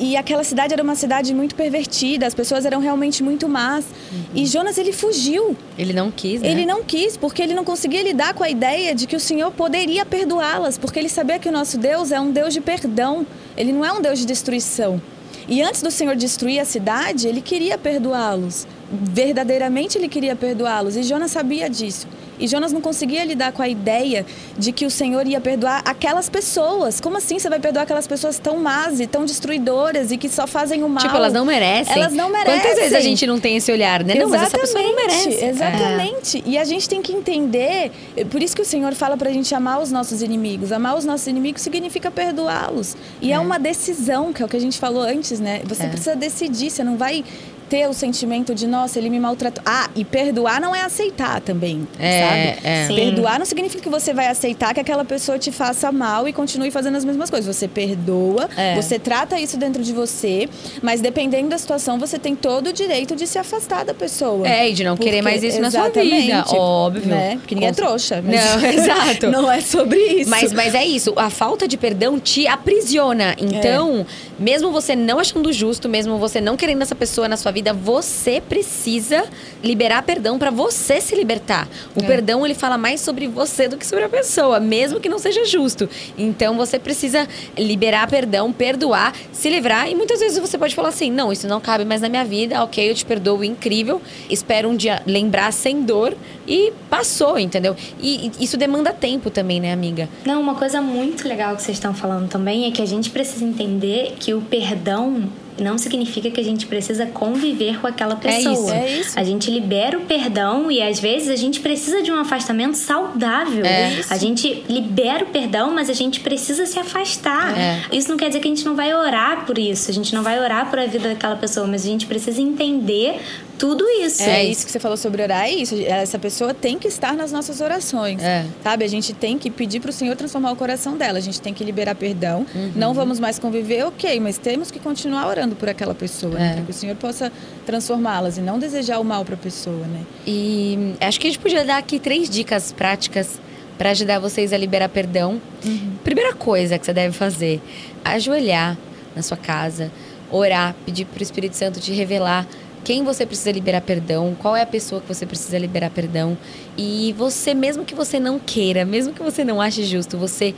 [0.00, 3.84] E aquela cidade era uma cidade muito pervertida, as pessoas eram realmente muito más.
[3.84, 4.24] Uhum.
[4.34, 5.56] E Jonas, ele fugiu.
[5.76, 6.50] Ele não quis, né?
[6.50, 9.50] Ele não quis, porque ele não conseguia lidar com a ideia de que o Senhor
[9.50, 13.26] poderia perdoá-las, porque ele sabia que o nosso Deus é um Deus de perdão,
[13.56, 15.00] ele não é um Deus de destruição.
[15.48, 18.66] E antes do Senhor destruir a cidade, ele queria perdoá-los.
[18.90, 20.96] Verdadeiramente ele queria perdoá-los.
[20.96, 22.06] E Jonas sabia disso.
[22.38, 24.24] E Jonas não conseguia lidar com a ideia
[24.56, 27.00] de que o Senhor ia perdoar aquelas pessoas.
[27.00, 30.46] Como assim você vai perdoar aquelas pessoas tão más e tão destruidoras e que só
[30.46, 31.02] fazem o mal?
[31.02, 31.94] Tipo, elas não merecem.
[31.94, 32.60] Elas não merecem.
[32.60, 34.14] Quantas vezes a gente não tem esse olhar, né?
[34.14, 35.44] Não, mas essa pessoa não merece.
[35.44, 36.38] Exatamente.
[36.38, 36.50] É.
[36.50, 37.90] E a gente tem que entender,
[38.30, 40.70] por isso que o Senhor fala pra gente amar os nossos inimigos.
[40.70, 42.96] Amar os nossos inimigos significa perdoá-los.
[43.20, 43.34] E é.
[43.34, 43.38] é.
[43.38, 45.60] uma decisão, que é o que a gente falou antes, né?
[45.64, 45.88] Você é.
[45.88, 47.24] precisa decidir, você não vai
[47.68, 49.62] ter o sentimento de, nossa, ele me maltratou.
[49.66, 52.66] Ah, e perdoar não é aceitar também, é, sabe?
[52.66, 52.86] É.
[52.88, 56.70] Perdoar não significa que você vai aceitar que aquela pessoa te faça mal e continue
[56.70, 57.54] fazendo as mesmas coisas.
[57.54, 58.74] Você perdoa, é.
[58.74, 60.48] você trata isso dentro de você,
[60.82, 64.48] mas dependendo da situação, você tem todo o direito de se afastar da pessoa.
[64.48, 67.08] É, e de não porque, querer mais isso na sua vida, óbvio.
[67.08, 67.36] Né?
[67.36, 68.22] Porque ninguém é trouxa.
[68.22, 69.30] Não, exato.
[69.30, 70.30] não é sobre isso.
[70.30, 73.34] Mas, mas é isso, a falta de perdão te aprisiona.
[73.38, 74.42] Então, é.
[74.42, 77.72] mesmo você não achando justo, mesmo você não querendo essa pessoa na sua vida, vida,
[77.72, 79.24] você precisa
[79.62, 81.68] liberar perdão para você se libertar.
[81.96, 82.06] O é.
[82.06, 85.44] perdão ele fala mais sobre você do que sobre a pessoa, mesmo que não seja
[85.44, 85.88] justo.
[86.16, 91.10] Então você precisa liberar perdão, perdoar, se livrar e muitas vezes você pode falar assim:
[91.10, 92.62] "Não, isso não cabe mais na minha vida.
[92.62, 94.00] OK, eu te perdoo, incrível.
[94.30, 97.76] Espero um dia lembrar sem dor e passou, entendeu?
[98.00, 100.08] E, e isso demanda tempo também, né, amiga?
[100.24, 103.44] Não, uma coisa muito legal que vocês estão falando também é que a gente precisa
[103.44, 105.28] entender que o perdão
[105.60, 108.74] não significa que a gente precisa conviver com aquela pessoa.
[108.74, 109.18] É isso, é isso.
[109.18, 113.64] A gente libera o perdão e às vezes a gente precisa de um afastamento saudável.
[113.64, 117.58] É a gente libera o perdão, mas a gente precisa se afastar.
[117.58, 117.80] É.
[117.92, 120.22] Isso não quer dizer que a gente não vai orar por isso, a gente não
[120.22, 123.20] vai orar por a vida daquela pessoa, mas a gente precisa entender
[123.58, 124.22] tudo isso.
[124.22, 125.74] É isso que você falou sobre orar, é isso.
[125.84, 128.22] Essa pessoa tem que estar nas nossas orações.
[128.22, 128.46] É.
[128.62, 128.84] Sabe?
[128.84, 131.18] A gente tem que pedir para o Senhor transformar o coração dela.
[131.18, 132.46] A gente tem que liberar perdão.
[132.54, 132.72] Uhum.
[132.76, 136.50] Não vamos mais conviver, ok, mas temos que continuar orando por aquela pessoa, né?
[136.50, 136.54] é.
[136.54, 137.32] para que o Senhor possa
[137.66, 140.02] transformá-las e não desejar o mal para a pessoa, né?
[140.26, 143.40] E acho que a gente podia dar aqui três dicas práticas
[143.76, 145.40] para ajudar vocês a liberar perdão.
[145.64, 145.92] Uhum.
[146.04, 147.60] Primeira coisa que você deve fazer:
[148.04, 148.76] ajoelhar
[149.14, 149.90] na sua casa,
[150.30, 152.46] orar, pedir para o Espírito Santo te revelar
[152.88, 156.38] quem você precisa liberar perdão, qual é a pessoa que você precisa liberar perdão.
[156.74, 160.54] E você, mesmo que você não queira, mesmo que você não ache justo, você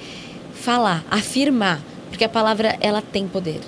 [0.54, 3.58] falar, afirmar, porque a palavra ela tem poder.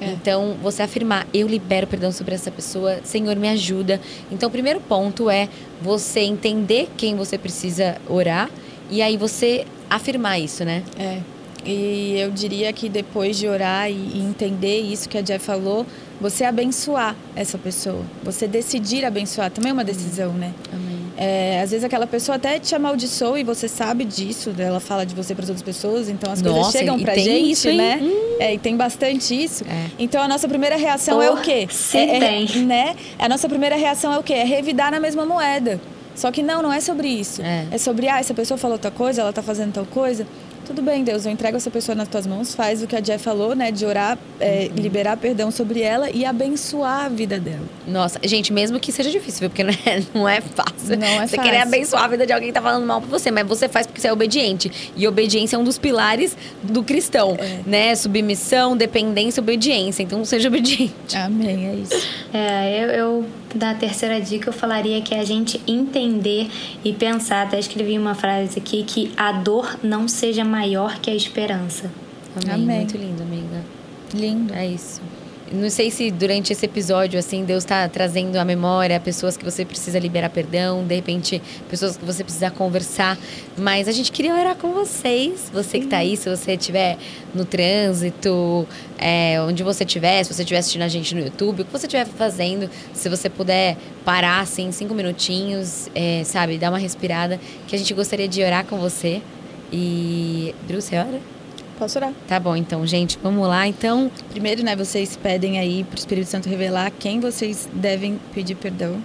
[0.00, 0.06] É.
[0.12, 4.00] Então, você afirmar, eu libero perdão sobre essa pessoa, Senhor, me ajuda.
[4.30, 5.48] Então, o primeiro ponto é
[5.80, 8.48] você entender quem você precisa orar
[8.88, 10.84] e aí você afirmar isso, né?
[10.96, 11.18] É.
[11.64, 15.84] E eu diria que depois de orar e entender isso que a Jeff falou,
[16.22, 18.02] você abençoar essa pessoa.
[18.22, 20.54] Você decidir abençoar também é uma decisão, né?
[20.72, 21.02] Amém.
[21.16, 25.14] É, às vezes aquela pessoa até te amaldiçoa e você sabe disso, ela fala de
[25.14, 27.98] você para as outras pessoas, então as Nossa, coisas chegam pra tem gente, isso, né?
[28.00, 28.36] Hum.
[28.38, 29.64] É, e tem bastante isso.
[29.64, 29.90] É.
[29.98, 31.66] Então a nossa primeira reação é o quê?
[31.70, 32.64] se é, é- tem.
[32.64, 32.96] né?
[33.18, 34.34] A nossa primeira reação é o quê?
[34.34, 35.80] É revidar na mesma moeda.
[36.14, 37.42] Só que não, não é sobre isso.
[37.42, 37.76] É.
[37.78, 40.26] sobre, ah, essa pessoa falou tal coisa, ela tá fazendo tal coisa.
[40.64, 43.22] Tudo bem, Deus, eu entrego essa pessoa nas tuas mãos, faz o que a Jeff
[43.22, 43.70] falou, né?
[43.72, 44.82] De orar, é, Uhum.
[44.82, 47.62] liberar perdão sobre ela e abençoar a vida dela.
[47.86, 49.50] Nossa, gente, mesmo que seja difícil, viu?
[49.50, 50.96] Porque não é, não é fácil.
[50.96, 51.42] Não é você fácil.
[51.42, 53.86] querer abençoar a vida de alguém que tá falando mal pra você, mas você faz
[53.86, 54.70] porque você é obediente.
[54.96, 57.60] E obediência é um dos pilares do cristão, É.
[57.66, 57.94] né?
[57.96, 60.02] Submissão, dependência, obediência.
[60.02, 61.16] Então seja obediente.
[61.16, 62.08] Amém, é isso.
[62.32, 66.48] É, eu, eu, da terceira dica, eu falaria que é a gente entender
[66.84, 71.14] e pensar, até escrevi uma frase aqui, que a dor não seja maior que a
[71.14, 71.90] esperança.
[72.36, 72.54] Amém.
[72.54, 72.78] Amém.
[72.80, 73.64] Muito lindo, amiga.
[74.14, 74.54] Lindo.
[74.54, 75.00] É isso.
[75.50, 79.66] Não sei se durante esse episódio, assim, Deus tá trazendo à memória pessoas que você
[79.66, 83.18] precisa liberar perdão, de repente, pessoas que você precisa conversar.
[83.56, 85.50] Mas a gente queria orar com vocês.
[85.52, 86.96] Você que tá aí, se você estiver
[87.34, 88.66] no trânsito,
[88.98, 91.86] é, onde você estiver, se você estiver assistindo a gente no YouTube, o que você
[91.86, 93.76] estiver fazendo, se você puder
[94.06, 97.38] parar, assim, cinco minutinhos, é, sabe, dar uma respirada,
[97.68, 99.20] que a gente gostaria de orar com você.
[99.72, 100.54] E.
[100.66, 101.20] Bru, você ora?
[101.78, 102.12] Posso orar?
[102.28, 103.66] Tá bom, então, gente, vamos lá.
[103.66, 109.02] Então, Primeiro, né, vocês pedem aí pro Espírito Santo revelar quem vocês devem pedir perdão.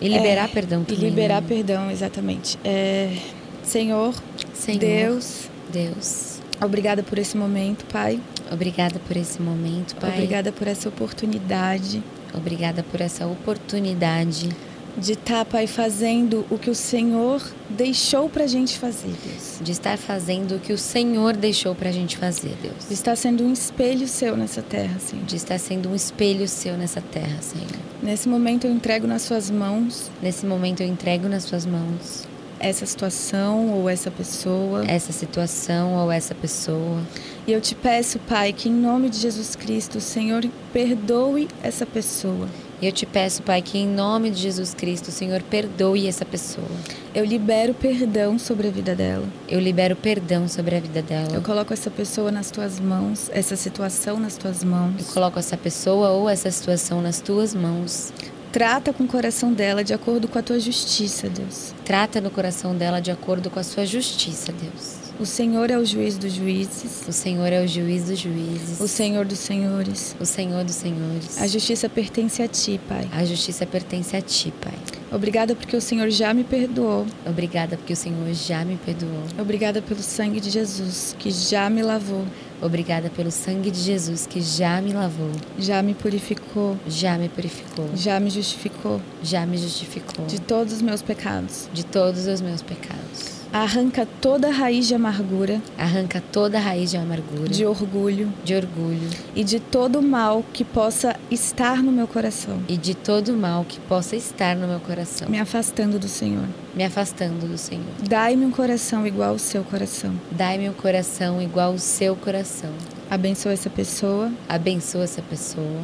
[0.00, 1.04] E liberar É, perdão E também.
[1.10, 1.48] liberar né?
[1.48, 2.58] perdão, exatamente.
[2.64, 3.16] É,
[3.62, 4.12] Senhor,
[4.52, 8.20] Senhor, Deus, Deus, obrigada por esse momento, Pai.
[8.50, 10.10] obrigada por esse momento, Pai.
[10.10, 12.02] Obrigada por essa oportunidade
[12.34, 14.48] Obrigada por essa oportunidade
[14.96, 19.58] de estar, Pai, fazendo o que o Senhor deixou pra gente fazer, Deus.
[19.60, 22.88] de estar fazendo o que o Senhor deixou pra gente fazer, Deus.
[22.88, 25.24] De estar sendo um espelho seu nessa terra, Senhor.
[25.24, 27.66] De estar sendo um espelho seu nessa terra, Senhor.
[28.02, 32.26] Nesse momento eu entrego nas suas mãos Nesse momento eu entrego nas suas mãos
[32.62, 34.84] essa situação ou essa pessoa.
[34.86, 37.02] essa situação ou essa pessoa.
[37.44, 41.84] E eu te peço, Pai, que em nome de Jesus Cristo, o Senhor perdoe essa
[41.84, 42.48] pessoa.
[42.82, 46.24] E eu te peço, Pai, que em nome de Jesus Cristo, o Senhor perdoe essa
[46.24, 46.66] pessoa.
[47.14, 49.24] Eu libero perdão sobre a vida dela.
[49.48, 51.32] Eu libero perdão sobre a vida dela.
[51.32, 54.94] Eu coloco essa pessoa nas tuas mãos, essa situação nas tuas mãos.
[54.98, 58.12] Eu coloco essa pessoa ou essa situação nas tuas mãos.
[58.50, 61.72] Trata com o coração dela de acordo com a tua justiça, Deus.
[61.84, 65.01] Trata no coração dela de acordo com a sua justiça, Deus.
[65.20, 68.80] O Senhor é o juiz dos juízes, O Senhor é o juiz dos juízes.
[68.80, 70.16] o Senhor dos senhores.
[70.18, 71.40] O Senhor dos senhores.
[71.40, 73.08] A justiça pertence a ti, Pai.
[73.12, 74.74] A justiça pertence a ti, Pai.
[75.12, 77.06] Obrigada porque o Senhor já me perdoou.
[77.26, 79.22] Obrigada porque o Senhor já me perdoou.
[79.38, 82.24] Obrigada pelo sangue de Jesus que já me lavou,
[82.62, 87.90] Obrigada pelo sangue de Jesus que já me lavou, já me purificou, já me purificou,
[87.96, 91.68] já me justificou já me justificou de todos os meus pecados.
[91.74, 93.41] de todos os meus pecados.
[93.52, 98.54] Arranca toda a raiz de amargura, Arranca toda a raiz de amargura, de orgulho de
[98.54, 103.28] orgulho e de todo o mal que possa estar no meu coração, e de todo
[103.28, 106.46] o mal que possa estar no meu coração, me afastando do Senhor.
[106.74, 107.84] me afastando do Senhor.
[108.08, 110.14] Dai-me um coração igual ao seu coração.
[110.30, 112.70] Dai-me um coração igual ao seu coração.
[113.10, 115.80] Abençoa essa pessoa Abençoa essa pessoa.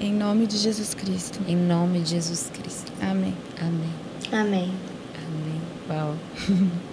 [0.00, 1.38] em nome de Jesus Cristo.
[1.46, 2.90] Em nome de Jesus Cristo.
[3.02, 3.34] Amém.
[3.60, 3.90] Amém.
[4.32, 4.72] Amém.
[5.26, 5.60] Amém.
[5.90, 6.14] Uau.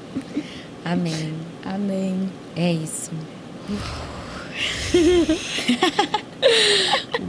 [0.83, 1.33] Amém.
[1.63, 2.29] Amém.
[2.55, 3.11] É isso.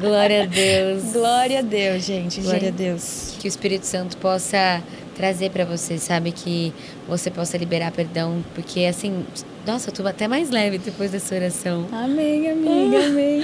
[0.00, 1.12] Glória a Deus.
[1.12, 2.40] Glória a Deus, gente.
[2.40, 2.68] Glória Gente.
[2.72, 3.36] a Deus.
[3.38, 4.82] Que o Espírito Santo possa
[5.14, 6.32] trazer pra você, sabe?
[6.32, 6.72] Que
[7.06, 8.42] você possa liberar perdão.
[8.54, 9.24] Porque assim,
[9.66, 11.86] nossa, eu tô até mais leve depois dessa oração.
[11.92, 13.06] Amém, amiga.
[13.06, 13.42] Amém.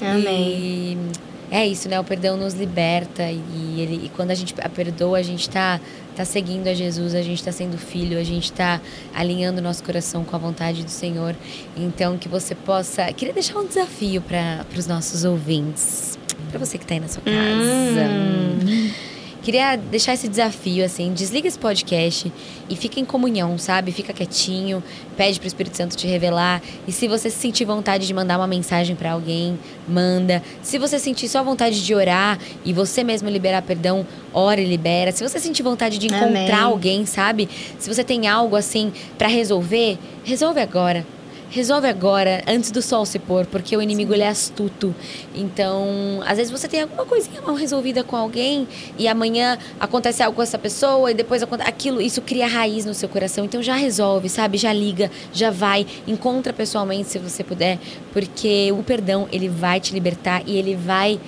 [0.00, 0.52] Amém.
[0.52, 0.98] E
[1.50, 1.98] é isso, né?
[1.98, 5.80] O perdão nos liberta e, ele, e quando a gente a perdoa, a gente tá,
[6.14, 8.80] tá seguindo a Jesus, a gente tá sendo filho, a gente tá
[9.12, 11.34] alinhando nosso coração com a vontade do Senhor.
[11.76, 13.12] Então, que você possa.
[13.12, 16.16] Queria deixar um desafio para os nossos ouvintes,
[16.50, 19.09] para você que tá aí na sua casa.
[19.42, 22.30] Queria deixar esse desafio, assim, desliga esse podcast
[22.68, 23.90] e fica em comunhão, sabe?
[23.90, 24.82] Fica quietinho,
[25.16, 26.60] pede pro Espírito Santo te revelar.
[26.86, 30.42] E se você sentir vontade de mandar uma mensagem pra alguém, manda.
[30.62, 35.10] Se você sentir só vontade de orar e você mesmo liberar perdão, ora e libera.
[35.10, 36.52] Se você sentir vontade de encontrar Amém.
[36.52, 37.48] alguém, sabe?
[37.78, 41.04] Se você tem algo assim pra resolver, resolve agora.
[41.50, 44.94] Resolve agora, antes do sol se pôr, porque o inimigo ele é astuto.
[45.34, 50.36] Então, às vezes você tem alguma coisinha mal resolvida com alguém e amanhã acontece algo
[50.36, 53.44] com essa pessoa e depois aquilo, isso cria raiz no seu coração.
[53.44, 54.56] Então já resolve, sabe?
[54.56, 57.78] Já liga, já vai, encontra pessoalmente se você puder,
[58.12, 61.20] porque o perdão, ele vai te libertar e ele vai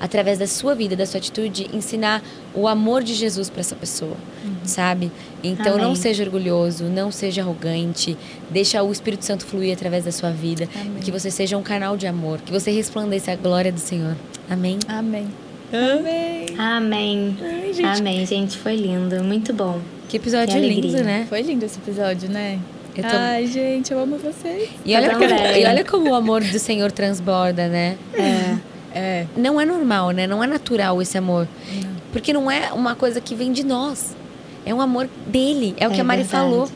[0.00, 2.22] através da sua vida, da sua atitude, ensinar
[2.54, 4.56] o amor de Jesus para essa pessoa, uhum.
[4.64, 5.12] sabe?
[5.44, 5.84] Então Amém.
[5.84, 8.16] não seja orgulhoso, não seja arrogante,
[8.48, 10.66] deixa o Espírito Santo fluir através da sua vida,
[11.02, 14.16] que você seja um canal de amor, que você resplandeça a glória do Senhor.
[14.48, 14.78] Amém.
[14.88, 15.28] Amém.
[15.72, 16.46] Amém.
[16.58, 17.36] Amém.
[17.40, 18.00] Ai, gente.
[18.00, 19.80] Amém, gente, foi lindo, muito bom.
[20.08, 21.26] Que episódio que lindo, né?
[21.28, 22.58] Foi lindo esse episódio, né?
[22.96, 23.16] Eu tô...
[23.16, 24.68] Ai, gente, eu amo vocês.
[24.84, 27.96] E olha, como, e olha como o amor do Senhor transborda, né?
[28.12, 28.56] É.
[28.94, 29.26] É.
[29.36, 30.26] Não é normal, né?
[30.26, 31.46] Não é natural esse amor.
[31.82, 31.90] Não.
[32.12, 34.16] Porque não é uma coisa que vem de nós.
[34.64, 35.74] É um amor dele.
[35.78, 36.44] É o é que a Mari verdade.
[36.44, 36.68] falou.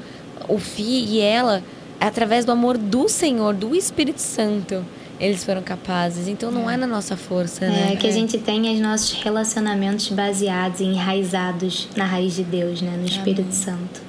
[0.48, 1.62] O Fi e ela,
[2.00, 4.84] através do amor do Senhor, do Espírito Santo,
[5.18, 6.28] eles foram capazes.
[6.28, 7.92] Então não é, é na nossa força, né?
[7.92, 12.82] É que a gente tem os nossos relacionamentos baseados e enraizados na raiz de Deus,
[12.82, 12.96] né?
[12.96, 13.52] No Espírito Amém.
[13.52, 14.02] Santo.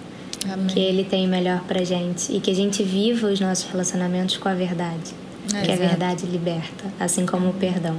[0.51, 0.68] Amém.
[0.68, 2.32] Que ele tem melhor pra gente.
[2.32, 5.25] E que a gente viva os nossos relacionamentos com a verdade.
[5.54, 5.84] É, que exato.
[5.84, 7.98] a verdade liberta, assim como o perdão.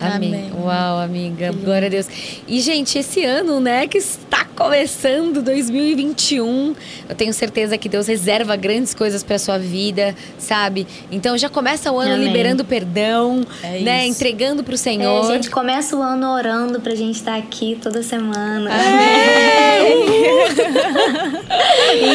[0.00, 0.28] Amém.
[0.28, 0.52] Amém.
[0.58, 1.52] Uau, amiga.
[1.52, 2.06] Glória a Deus.
[2.46, 6.74] E, gente, esse ano, né, que está começando, 2021,
[7.08, 10.86] eu tenho certeza que Deus reserva grandes coisas para sua vida, sabe?
[11.10, 12.26] Então já começa o ano Amém.
[12.26, 14.06] liberando perdão, é né?
[14.06, 14.16] Isso.
[14.16, 15.24] Entregando pro Senhor.
[15.24, 18.70] É, a gente começa o ano orando pra gente estar aqui toda semana.
[18.70, 20.06] Amém.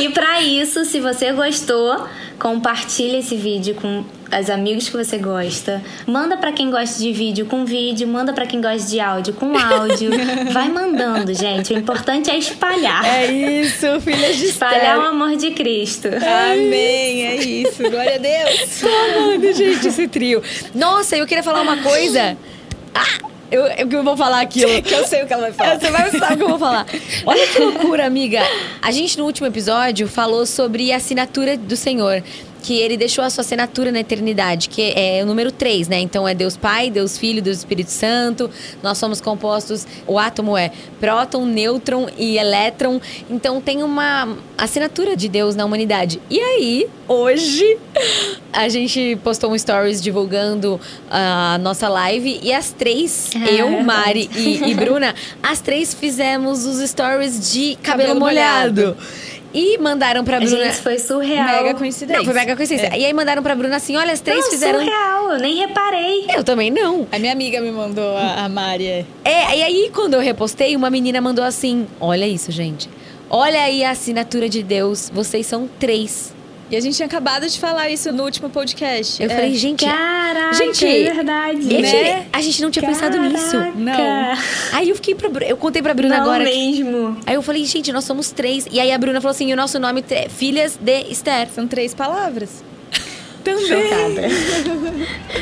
[0.06, 2.08] e para isso, se você gostou,
[2.40, 4.04] compartilhe esse vídeo com
[4.40, 5.82] os amigos que você gosta.
[6.08, 9.58] Manda para quem gosta de vídeo com vídeo, manda para quem gosta de áudio com
[9.58, 10.12] áudio.
[10.54, 11.74] Vai mandando, gente.
[11.74, 13.06] O importante é espalhar.
[13.06, 16.08] É isso, filhas de Espalhar o amor de Cristo.
[16.08, 17.90] Amém, é isso.
[17.90, 18.80] Glória a Deus.
[18.80, 20.42] Tô amando, gente, esse trio.
[20.74, 22.38] Nossa, eu queria falar uma coisa.
[22.94, 23.32] Ah!
[23.52, 24.82] Eu, eu vou falar aquilo.
[24.82, 25.78] que eu sei o que ela vai falar.
[25.78, 26.86] Você vai saber o que eu vou falar.
[27.26, 28.40] Olha que loucura, amiga.
[28.82, 32.24] A gente, no último episódio, falou sobre a assinatura do Senhor
[32.62, 36.00] que ele deixou a sua assinatura na eternidade, que é o número 3, né?
[36.00, 38.50] Então é Deus Pai, Deus Filho, Deus Espírito Santo.
[38.84, 43.02] Nós somos compostos, o átomo é próton, nêutron e elétron.
[43.30, 46.22] Então tem uma assinatura de Deus na humanidade.
[46.30, 47.78] E aí, hoje,
[48.54, 53.84] a gente postou um stories divulgando a nossa live e as três, ah, eu, é
[53.84, 58.82] Mari e, e, Bruna, as três fizemos os stories de cabelo, cabelo molhado.
[58.82, 58.98] molhado.
[59.54, 60.66] E mandaram pra Bruna.
[60.66, 61.64] Gente, foi surreal.
[61.64, 62.18] Mega coincidência.
[62.18, 62.96] Não, foi mega coincidência.
[62.96, 63.00] É.
[63.00, 64.80] E aí mandaram pra Bruna assim: olha, as três não, fizeram.
[64.80, 66.26] surreal, eu nem reparei.
[66.34, 67.08] Eu também não.
[67.12, 68.88] A minha amiga me mandou a, a Mari.
[68.88, 72.90] É, é e aí quando eu repostei, uma menina mandou assim: olha isso, gente.
[73.30, 76.34] Olha aí a assinatura de Deus, vocês são três.
[76.72, 79.22] E a gente tinha acabado de falar isso no último podcast.
[79.22, 79.36] Eu é.
[79.36, 79.86] falei, gente.
[79.86, 81.66] Caraca, gente, é verdade.
[81.66, 82.26] Né?
[82.32, 83.12] A gente não tinha Caraca.
[83.12, 83.58] pensado nisso.
[83.76, 84.38] Não.
[84.72, 85.30] Aí eu fiquei pra.
[85.46, 86.46] Eu contei pra Bruna não agora.
[86.46, 87.18] mesmo.
[87.18, 88.68] Que, aí eu falei, gente, nós somos três.
[88.72, 91.50] E aí a Bruna falou assim: o nosso nome é Filhas de Esther.
[91.54, 92.64] São três palavras.
[93.44, 93.68] Também.
[93.68, 94.28] Chocada.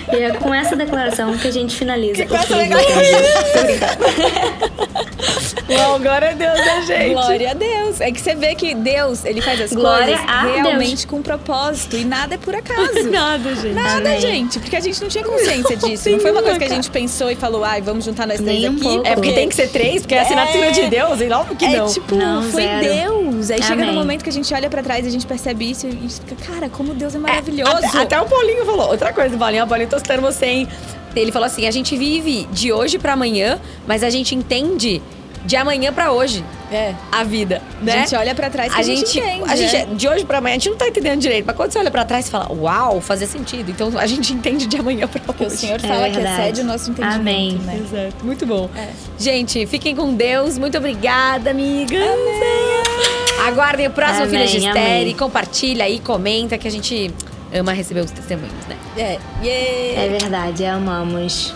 [0.18, 2.26] e é com essa declaração que a gente finaliza.
[2.26, 2.80] Que legal.
[5.70, 7.14] Uau, glória a Deus, né, gente?
[7.14, 8.02] Glória a Deus.
[8.02, 11.06] É que você vê que Deus, ele faz as glória coisas realmente Deus.
[11.06, 11.96] com propósito.
[11.96, 13.04] E nada é por acaso.
[13.12, 13.74] nada, gente.
[13.74, 14.20] Nada, Amém.
[14.20, 14.60] gente.
[14.60, 16.10] Porque a gente não tinha consciência disso.
[16.10, 18.62] Não foi uma coisa que a gente pensou e falou, ai, vamos juntar nós três
[18.62, 18.88] Nem aqui.
[18.88, 20.72] Um é porque tem que ser três, porque é a assinatura é...
[20.72, 21.22] de Deus.
[21.22, 21.88] E não, que é, não.
[21.88, 22.82] tipo, não, foi zero.
[22.82, 23.52] Deus.
[23.52, 23.68] Aí Amém.
[23.68, 26.10] chega no momento que a gente olha pra trás e a gente percebe isso e
[26.10, 27.72] fica, cara, como Deus é maravilhoso.
[27.72, 28.90] É, até, até o Paulinho falou.
[28.90, 30.68] Outra coisa, Paulinho, o Paulinho tostando você, hein?
[31.16, 35.02] Ele falou assim: a gente vive de hoje para amanhã, mas a gente entende
[35.46, 36.44] de amanhã para hoje.
[36.72, 36.94] É.
[37.12, 37.94] A vida, né?
[37.94, 39.52] A gente olha para trás e a, gente, gente entende.
[39.52, 39.86] A gente, é.
[39.86, 41.46] de hoje para amanhã, a gente não tá entendendo direito.
[41.46, 43.72] Mas quando você olha para trás e fala, uau, fazia sentido.
[43.72, 45.34] Então a gente entende de amanhã para hoje.
[45.34, 47.20] Porque o Senhor fala é que excede o nosso entendimento.
[47.20, 47.54] Amém.
[47.58, 47.82] Né?
[47.84, 48.24] Exato.
[48.24, 48.70] Muito bom.
[48.76, 48.90] É.
[49.18, 50.60] Gente, fiquem com Deus.
[50.60, 52.02] Muito obrigada, amigas.
[52.02, 53.48] Amém.
[53.48, 55.16] Aguardem o próximo Filha de Esther.
[55.16, 57.12] Compartilha aí, comenta que a gente
[57.54, 58.78] ama receber os testemunhos, né?
[58.98, 59.20] É.
[59.44, 60.02] Yeah.
[60.02, 61.54] É verdade, amamos.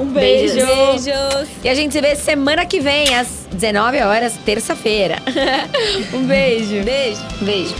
[0.00, 0.54] Um beijo.
[0.54, 1.48] Beijos.
[1.62, 5.18] E a gente se vê semana que vem, às 19 horas, terça-feira.
[6.12, 6.82] um beijo.
[6.82, 7.20] Beijo.
[7.40, 7.74] Beijo.